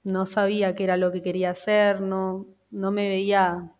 No 0.04 0.26
sabía 0.26 0.74
qué 0.74 0.84
era 0.84 0.96
lo 0.96 1.10
que 1.12 1.22
quería 1.22 1.50
hacer, 1.50 2.00
no, 2.00 2.46
no 2.70 2.90
me 2.92 3.08
veía 3.08 3.72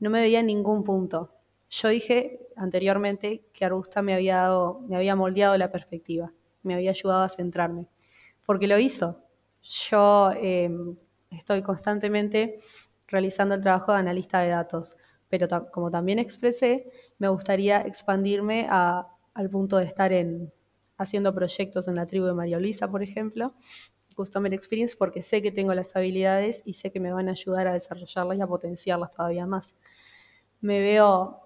no 0.00 0.10
me 0.10 0.20
veía 0.20 0.40
en 0.40 0.46
ningún 0.46 0.84
punto. 0.84 1.32
Yo 1.70 1.88
dije 1.88 2.40
anteriormente 2.56 3.46
que 3.52 3.64
Arbusta 3.64 4.02
me 4.02 4.14
había, 4.14 4.36
dado, 4.36 4.80
me 4.80 4.96
había 4.96 5.16
moldeado 5.16 5.56
la 5.56 5.72
perspectiva, 5.72 6.32
me 6.62 6.74
había 6.74 6.90
ayudado 6.90 7.24
a 7.24 7.28
centrarme, 7.28 7.86
porque 8.44 8.66
lo 8.66 8.78
hizo. 8.78 9.22
Yo 9.62 10.30
em, 10.36 10.96
estoy 11.36 11.62
constantemente 11.62 12.56
realizando 13.08 13.54
el 13.54 13.62
trabajo 13.62 13.92
de 13.92 13.98
analista 13.98 14.40
de 14.40 14.48
datos, 14.50 14.96
pero 15.28 15.48
como 15.70 15.90
también 15.90 16.18
expresé, 16.18 16.90
me 17.18 17.28
gustaría 17.28 17.80
expandirme 17.82 18.66
al 18.68 19.50
punto 19.50 19.78
de 19.78 19.84
estar 19.84 20.12
en, 20.12 20.52
haciendo 20.96 21.34
proyectos 21.34 21.88
en 21.88 21.96
la 21.96 22.06
tribu 22.06 22.26
de 22.26 22.34
María 22.34 22.58
Luisa, 22.58 22.90
por 22.90 23.02
ejemplo, 23.02 23.54
Customer 24.14 24.52
Experience 24.54 24.96
porque 24.96 25.22
sé 25.22 25.42
que 25.42 25.50
tengo 25.50 25.74
las 25.74 25.94
habilidades 25.96 26.62
y 26.64 26.74
sé 26.74 26.90
que 26.90 27.00
me 27.00 27.12
van 27.12 27.28
a 27.28 27.32
ayudar 27.32 27.66
a 27.66 27.72
desarrollarlas 27.72 28.38
y 28.38 28.40
a 28.40 28.46
potenciarlas 28.46 29.10
todavía 29.10 29.46
más. 29.46 29.74
Me 30.60 30.80
veo, 30.80 31.40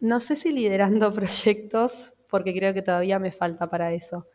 no 0.00 0.20
sé 0.20 0.36
si 0.36 0.52
liderando 0.52 1.12
proyectos, 1.14 2.12
porque 2.28 2.54
creo 2.54 2.74
que 2.74 2.82
todavía 2.82 3.18
me 3.18 3.32
falta 3.32 3.68
para 3.70 3.92
eso, 3.92 4.26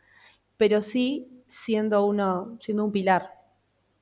pero 0.56 0.80
sí 0.80 1.42
siendo, 1.46 2.06
uno, 2.06 2.56
siendo 2.58 2.84
un 2.84 2.92
pilar 2.92 3.35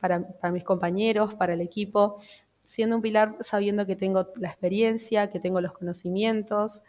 para, 0.09 0.53
mis 0.53 0.65
compañeros, 0.65 1.35
para 1.35 1.55
el 1.55 1.61
equipo, 1.61 2.15
siendo 2.17 2.97
un 2.97 3.03
pilar 3.03 3.37
sabiendo 3.41 3.87
que 3.87 3.97
tengo 3.97 4.29
la 4.37 4.49
experiencia, 4.49 5.29
que 5.31 5.41
tengo 5.41 5.61
los 5.61 5.73
conocimientos. 5.73 6.83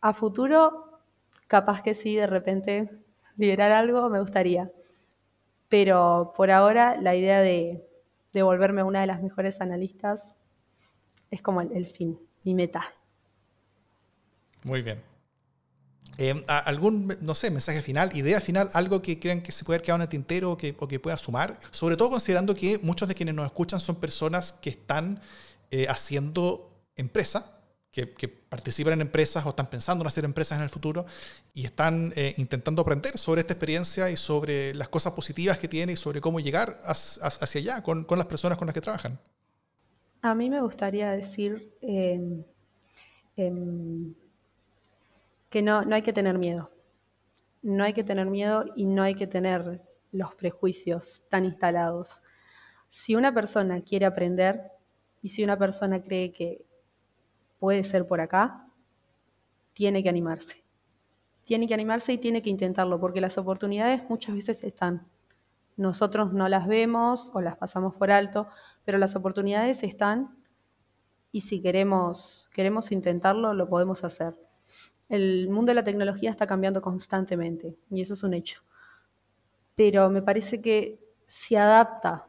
A 0.00 0.12
futuro, 0.12 1.00
capaz 1.46 1.82
que 1.82 1.94
sí, 1.94 2.16
de 2.16 2.26
repente 2.26 2.90
liderar 3.36 3.72
algo 3.72 4.08
me 4.10 4.20
gustaría 4.20 4.70
pero 5.68 6.32
por 6.36 6.50
ahora 6.50 6.96
la 7.00 7.14
idea 7.14 7.40
de, 7.40 7.84
volverme 8.34 8.84
una 8.84 9.00
de 9.00 9.08
las 9.08 9.20
mejores 9.20 9.60
analistas 9.60 10.36
es 11.30 11.42
como 11.42 11.60
el, 11.60 11.86
fin, 11.86 12.18
mi 12.44 12.54
meta. 12.54 12.82
Muy 14.62 14.82
bien. 14.82 15.07
Eh, 16.20 16.44
¿Algún, 16.48 17.16
no 17.20 17.34
sé, 17.36 17.50
mensaje 17.50 17.80
final, 17.80 18.14
idea 18.16 18.40
final, 18.40 18.68
algo 18.74 19.00
que 19.00 19.20
crean 19.20 19.40
que 19.40 19.52
se 19.52 19.64
puede 19.64 19.80
quedar 19.80 19.98
en 19.98 20.02
el 20.02 20.08
tintero 20.08 20.52
o 20.52 20.56
que, 20.56 20.74
o 20.78 20.88
pueda 21.00 21.16
sumar? 21.16 21.58
Sobre 21.70 21.96
todo 21.96 22.10
considerando 22.10 22.54
que 22.56 22.78
muchos 22.78 23.08
de 23.08 23.14
quienes 23.14 23.36
nos 23.36 23.46
escuchan 23.46 23.78
son 23.78 23.96
personas 23.96 24.52
que 24.52 24.70
están 24.70 25.20
eh, 25.70 25.86
haciendo 25.88 26.70
empresa 26.96 27.58
que, 28.06 28.28
participan 28.28 28.94
en 28.94 29.00
empresas 29.02 29.44
o 29.44 29.50
están 29.50 29.68
pensando 29.68 30.02
en 30.02 30.06
hacer 30.06 30.24
empresas 30.24 30.56
en 30.56 30.64
el 30.64 30.70
futuro 30.70 31.04
y 31.52 31.64
están 31.64 32.12
eh, 32.16 32.34
intentando 32.38 32.82
aprender 32.82 33.18
sobre 33.18 33.42
esta 33.42 33.52
experiencia 33.54 34.10
y 34.10 34.16
sobre 34.16 34.74
las 34.74 34.88
cosas 34.88 35.12
positivas 35.12 35.58
que 35.58 35.68
tiene 35.68 35.92
y 35.92 35.96
sobre 35.96 36.20
cómo 36.20 36.40
llegar 36.40 36.80
hacia 36.84 37.60
allá 37.60 37.82
con, 37.82 38.06
las 38.08 38.26
personas 38.26 38.56
con 38.56 38.66
las 38.66 38.74
que 38.74 38.80
trabajan. 38.80 39.18
A 40.22 40.34
mí 40.34 40.48
me 40.48 40.60
gustaría 40.60 41.10
decir 41.10 41.76
em, 41.80 42.42
em, 43.36 44.14
que 45.48 45.62
no, 45.62 45.82
no 45.84 45.94
hay 45.94 46.02
que 46.02 46.12
tener 46.12 46.38
miedo. 46.38 46.70
No 47.62 47.84
hay 47.84 47.92
que 47.92 48.04
tener 48.04 48.26
miedo 48.26 48.64
y 48.76 48.86
no 48.86 49.02
hay 49.02 49.14
que 49.14 49.26
tener 49.26 49.82
los 50.12 50.34
prejuicios 50.34 51.22
tan 51.28 51.44
instalados. 51.44 52.22
Si 52.88 53.14
una 53.14 53.34
persona 53.34 53.80
quiere 53.80 54.06
aprender 54.06 54.72
y 55.22 55.30
si 55.30 55.44
una 55.44 55.58
persona 55.58 56.00
cree 56.00 56.32
que 56.32 56.64
puede 57.58 57.84
ser 57.84 58.06
por 58.06 58.20
acá, 58.20 58.66
tiene 59.72 60.02
que 60.02 60.08
animarse. 60.08 60.64
Tiene 61.44 61.66
que 61.66 61.74
animarse 61.74 62.12
y 62.12 62.18
tiene 62.18 62.42
que 62.42 62.50
intentarlo, 62.50 63.00
porque 63.00 63.20
las 63.20 63.38
oportunidades 63.38 64.08
muchas 64.08 64.34
veces 64.34 64.62
están. 64.64 65.08
Nosotros 65.76 66.32
no 66.32 66.48
las 66.48 66.66
vemos 66.66 67.30
o 67.34 67.40
las 67.40 67.56
pasamos 67.56 67.94
por 67.94 68.10
alto, 68.10 68.48
pero 68.84 68.98
las 68.98 69.16
oportunidades 69.16 69.82
están 69.82 70.36
y 71.30 71.42
si 71.42 71.60
queremos, 71.60 72.50
queremos 72.52 72.90
intentarlo, 72.90 73.54
lo 73.54 73.68
podemos 73.68 74.02
hacer. 74.04 74.34
El 75.08 75.48
mundo 75.48 75.70
de 75.70 75.74
la 75.74 75.84
tecnología 75.84 76.30
está 76.30 76.46
cambiando 76.46 76.82
constantemente 76.82 77.76
y 77.90 78.00
eso 78.00 78.14
es 78.14 78.22
un 78.22 78.34
hecho. 78.34 78.62
Pero 79.74 80.10
me 80.10 80.22
parece 80.22 80.60
que 80.60 81.00
se 81.26 81.56
adapta 81.56 82.28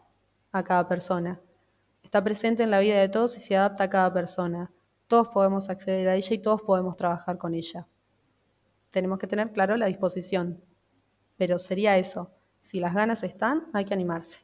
a 0.52 0.64
cada 0.64 0.88
persona. 0.88 1.42
Está 2.04 2.24
presente 2.24 2.64
en 2.64 2.72
la 2.72 2.80
vida 2.80 3.00
de 3.00 3.10
todos 3.10 3.36
y 3.38 3.40
se 3.40 3.56
adapta 3.56 3.86
a 3.86 3.90
cada 3.90 4.14
persona 4.14 4.72
todos 5.10 5.30
podemos 5.30 5.72
acceder 5.72 6.08
a 6.08 6.16
ella 6.16 6.36
y 6.36 6.38
todos 6.38 6.62
podemos 6.62 6.96
trabajar 6.96 7.38
con 7.40 7.56
ella. 7.56 7.88
Tenemos 8.92 9.18
que 9.18 9.26
tener 9.26 9.52
claro 9.52 9.76
la 9.76 9.88
disposición, 9.88 10.64
pero 11.36 11.58
sería 11.58 11.98
eso. 11.98 12.32
Si 12.62 12.80
las 12.80 12.94
ganas 12.94 13.24
están, 13.24 13.68
hay 13.74 13.86
que 13.86 13.96
animarse. 13.96 14.42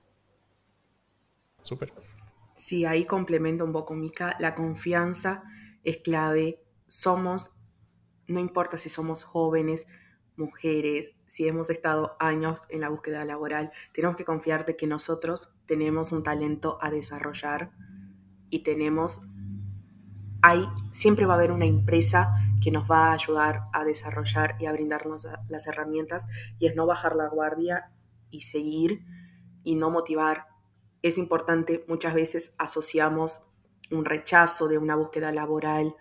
Súper. 1.61 1.93
Sí, 2.55 2.83
ahí 2.83 3.05
complemento 3.05 3.63
un 3.63 3.73
poco, 3.73 3.93
Mica. 3.93 4.35
La 4.39 4.55
confianza 4.55 5.43
es 5.83 5.97
clave. 5.97 6.63
Somos, 6.87 7.51
no 8.27 8.39
importa 8.39 8.77
si 8.77 8.89
somos 8.89 9.23
jóvenes, 9.23 9.87
mujeres, 10.37 11.11
si 11.25 11.47
hemos 11.47 11.69
estado 11.69 12.15
años 12.19 12.67
en 12.69 12.81
la 12.81 12.89
búsqueda 12.89 13.23
laboral, 13.25 13.71
tenemos 13.93 14.15
que 14.17 14.25
confiar 14.25 14.65
de 14.65 14.75
que 14.75 14.87
nosotros 14.87 15.53
tenemos 15.65 16.11
un 16.11 16.23
talento 16.23 16.77
a 16.81 16.91
desarrollar 16.91 17.71
y 18.49 18.63
tenemos 18.63 19.21
siempre 20.91 21.25
va 21.25 21.33
a 21.33 21.37
haber 21.37 21.51
una 21.51 21.65
empresa 21.65 22.35
que 22.61 22.71
nos 22.71 22.89
va 22.89 23.07
a 23.07 23.13
ayudar 23.13 23.63
a 23.73 23.83
desarrollar 23.83 24.55
y 24.59 24.65
a 24.65 24.71
brindarnos 24.71 25.27
las 25.47 25.67
herramientas 25.67 26.27
y 26.59 26.67
es 26.67 26.75
no 26.75 26.85
bajar 26.85 27.15
la 27.15 27.27
guardia 27.29 27.91
y 28.29 28.41
seguir 28.41 29.03
y 29.63 29.75
no 29.75 29.89
motivar. 29.89 30.45
Es 31.01 31.17
importante, 31.17 31.83
muchas 31.87 32.13
veces 32.13 32.53
asociamos 32.57 33.47
un 33.91 34.05
rechazo 34.05 34.67
de 34.67 34.77
una 34.77 34.95
búsqueda 34.95 35.31
laboral 35.31 35.95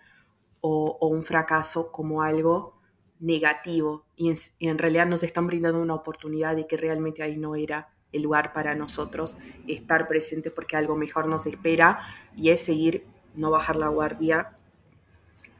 o, 0.67 1.07
un 1.07 1.23
fracaso 1.23 1.91
como 1.91 2.23
algo 2.23 2.73
negativo 3.19 4.05
y 4.15 4.29
en, 4.29 4.37
y 4.57 4.67
en 4.67 4.79
realidad 4.79 5.05
nos 5.05 5.21
están 5.21 5.45
brindando 5.45 5.79
una 5.79 5.93
oportunidad 5.93 6.55
de 6.55 6.65
que 6.65 6.75
realmente 6.75 7.21
ahí 7.21 7.37
no 7.37 7.55
era 7.55 7.89
el 8.11 8.23
lugar 8.23 8.51
para 8.51 8.73
nosotros 8.73 9.37
estar 9.67 10.07
presentes 10.07 10.51
porque 10.51 10.75
algo 10.75 10.95
mejor 10.95 11.27
nos 11.27 11.45
espera 11.45 11.99
y 12.35 12.49
es 12.49 12.65
seguir 12.65 13.05
no 13.35 13.51
bajar 13.51 13.75
la 13.75 13.89
guardia 13.89 14.57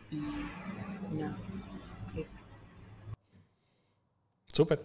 y 0.10 0.18
no, 1.12 1.36
eso. 2.15 2.41
Súper. 4.52 4.80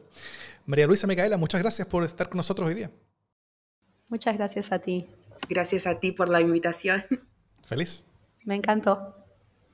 María 0.66 0.86
Luisa 0.86 1.06
Micaela, 1.06 1.38
muchas 1.38 1.62
gracias 1.62 1.88
por 1.88 2.04
estar 2.04 2.28
con 2.28 2.36
nosotros 2.36 2.68
hoy 2.68 2.74
día. 2.74 2.90
Muchas 4.10 4.36
gracias 4.36 4.70
a 4.70 4.80
ti. 4.80 5.08
Gracias 5.48 5.86
a 5.86 5.98
ti 5.98 6.12
por 6.12 6.28
la 6.28 6.40
invitación. 6.40 7.04
Feliz. 7.62 8.04
Me 8.44 8.56
encantó. 8.56 9.19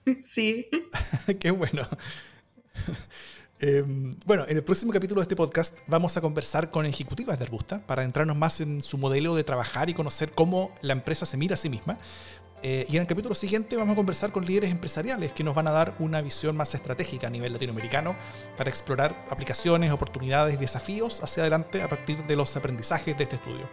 Sí. 0.22 0.66
Qué 1.40 1.50
bueno. 1.50 1.86
Em, 3.58 4.14
bueno, 4.26 4.44
en 4.46 4.58
el 4.58 4.62
próximo 4.62 4.92
capítulo 4.92 5.22
de 5.22 5.22
este 5.22 5.34
podcast 5.34 5.74
vamos 5.86 6.14
a 6.18 6.20
conversar 6.20 6.70
con 6.70 6.84
ejecutivas 6.84 7.38
de 7.38 7.46
Arbusta 7.46 7.86
para 7.86 8.04
entrarnos 8.04 8.36
más 8.36 8.60
en 8.60 8.82
su 8.82 8.98
modelo 8.98 9.34
de 9.34 9.44
trabajar 9.44 9.88
y 9.88 9.94
conocer 9.94 10.32
cómo 10.32 10.74
la 10.82 10.92
empresa 10.92 11.24
se 11.24 11.38
mira 11.38 11.54
a 11.54 11.56
sí 11.56 11.70
misma 11.70 11.98
eh, 12.62 12.84
y 12.86 12.96
en 12.96 13.02
el 13.02 13.08
capítulo 13.08 13.34
siguiente 13.34 13.76
vamos 13.76 13.94
a 13.94 13.96
conversar 13.96 14.30
con 14.30 14.44
líderes 14.44 14.70
empresariales 14.70 15.32
que 15.32 15.42
nos 15.42 15.54
van 15.54 15.68
a 15.68 15.70
dar 15.70 15.94
una 16.00 16.20
visión 16.20 16.54
más 16.54 16.74
estratégica 16.74 17.28
a 17.28 17.30
nivel 17.30 17.54
latinoamericano 17.54 18.14
para 18.58 18.68
explorar 18.68 19.24
aplicaciones, 19.30 19.90
oportunidades 19.90 20.60
desafíos 20.60 21.22
hacia 21.22 21.42
adelante 21.42 21.82
a 21.82 21.88
partir 21.88 22.26
de 22.26 22.36
los 22.36 22.54
aprendizajes 22.56 23.16
de 23.16 23.22
este 23.22 23.36
estudio. 23.36 23.70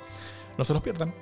No 0.58 0.64
se 0.64 0.72
los 0.72 0.82
pierdan. 0.82 1.14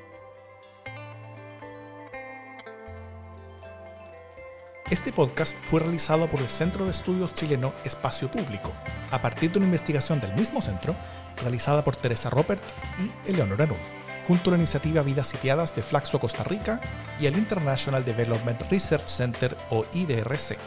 Este 4.92 5.14
podcast 5.14 5.56
fue 5.70 5.80
realizado 5.80 6.28
por 6.28 6.42
el 6.42 6.50
Centro 6.50 6.84
de 6.84 6.92
Estudios 6.92 7.34
Chileno 7.34 7.72
Espacio 7.86 8.30
Público, 8.30 8.74
a 9.10 9.22
partir 9.22 9.50
de 9.50 9.60
una 9.60 9.68
investigación 9.68 10.20
del 10.20 10.34
mismo 10.34 10.62
centro 10.62 10.98
realizada 11.42 11.82
por 11.86 11.96
Teresa 11.96 12.30
Robert 12.30 12.62
y 13.00 13.30
Eleonora 13.30 13.66
Nun 13.66 13.78
junto 14.28 14.50
a 14.50 14.52
la 14.52 14.58
iniciativa 14.58 15.02
Vidas 15.02 15.28
Sitiadas 15.28 15.74
de 15.78 15.82
Flaxo 15.82 16.20
Costa 16.20 16.44
Rica 16.44 16.82
y 17.22 17.26
el 17.26 17.38
International 17.38 18.04
Development 18.04 18.62
Research 18.70 19.08
Center 19.08 19.56
o 19.70 19.86
IDRC. 19.94 20.58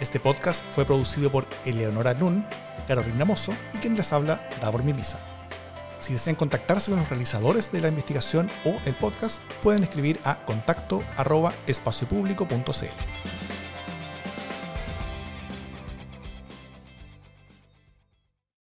Este 0.00 0.18
podcast 0.18 0.64
fue 0.74 0.86
producido 0.86 1.30
por 1.30 1.46
Eleonora 1.66 2.14
Nun, 2.14 2.46
Carolina 2.88 3.26
Mozo 3.26 3.52
y 3.74 3.76
quien 3.76 3.94
les 3.94 4.10
habla, 4.14 4.48
Davor 4.62 4.84
Mimisa. 4.84 5.18
Si 6.02 6.12
desean 6.12 6.34
contactarse 6.34 6.90
con 6.90 6.98
los 6.98 7.08
realizadores 7.08 7.70
de 7.70 7.80
la 7.80 7.86
investigación 7.86 8.50
o 8.64 8.74
el 8.86 8.94
podcast, 8.96 9.40
pueden 9.62 9.84
escribir 9.84 10.18
a 10.24 10.44
contacto 10.44 11.00
espaciopublico.cl. 11.68 13.41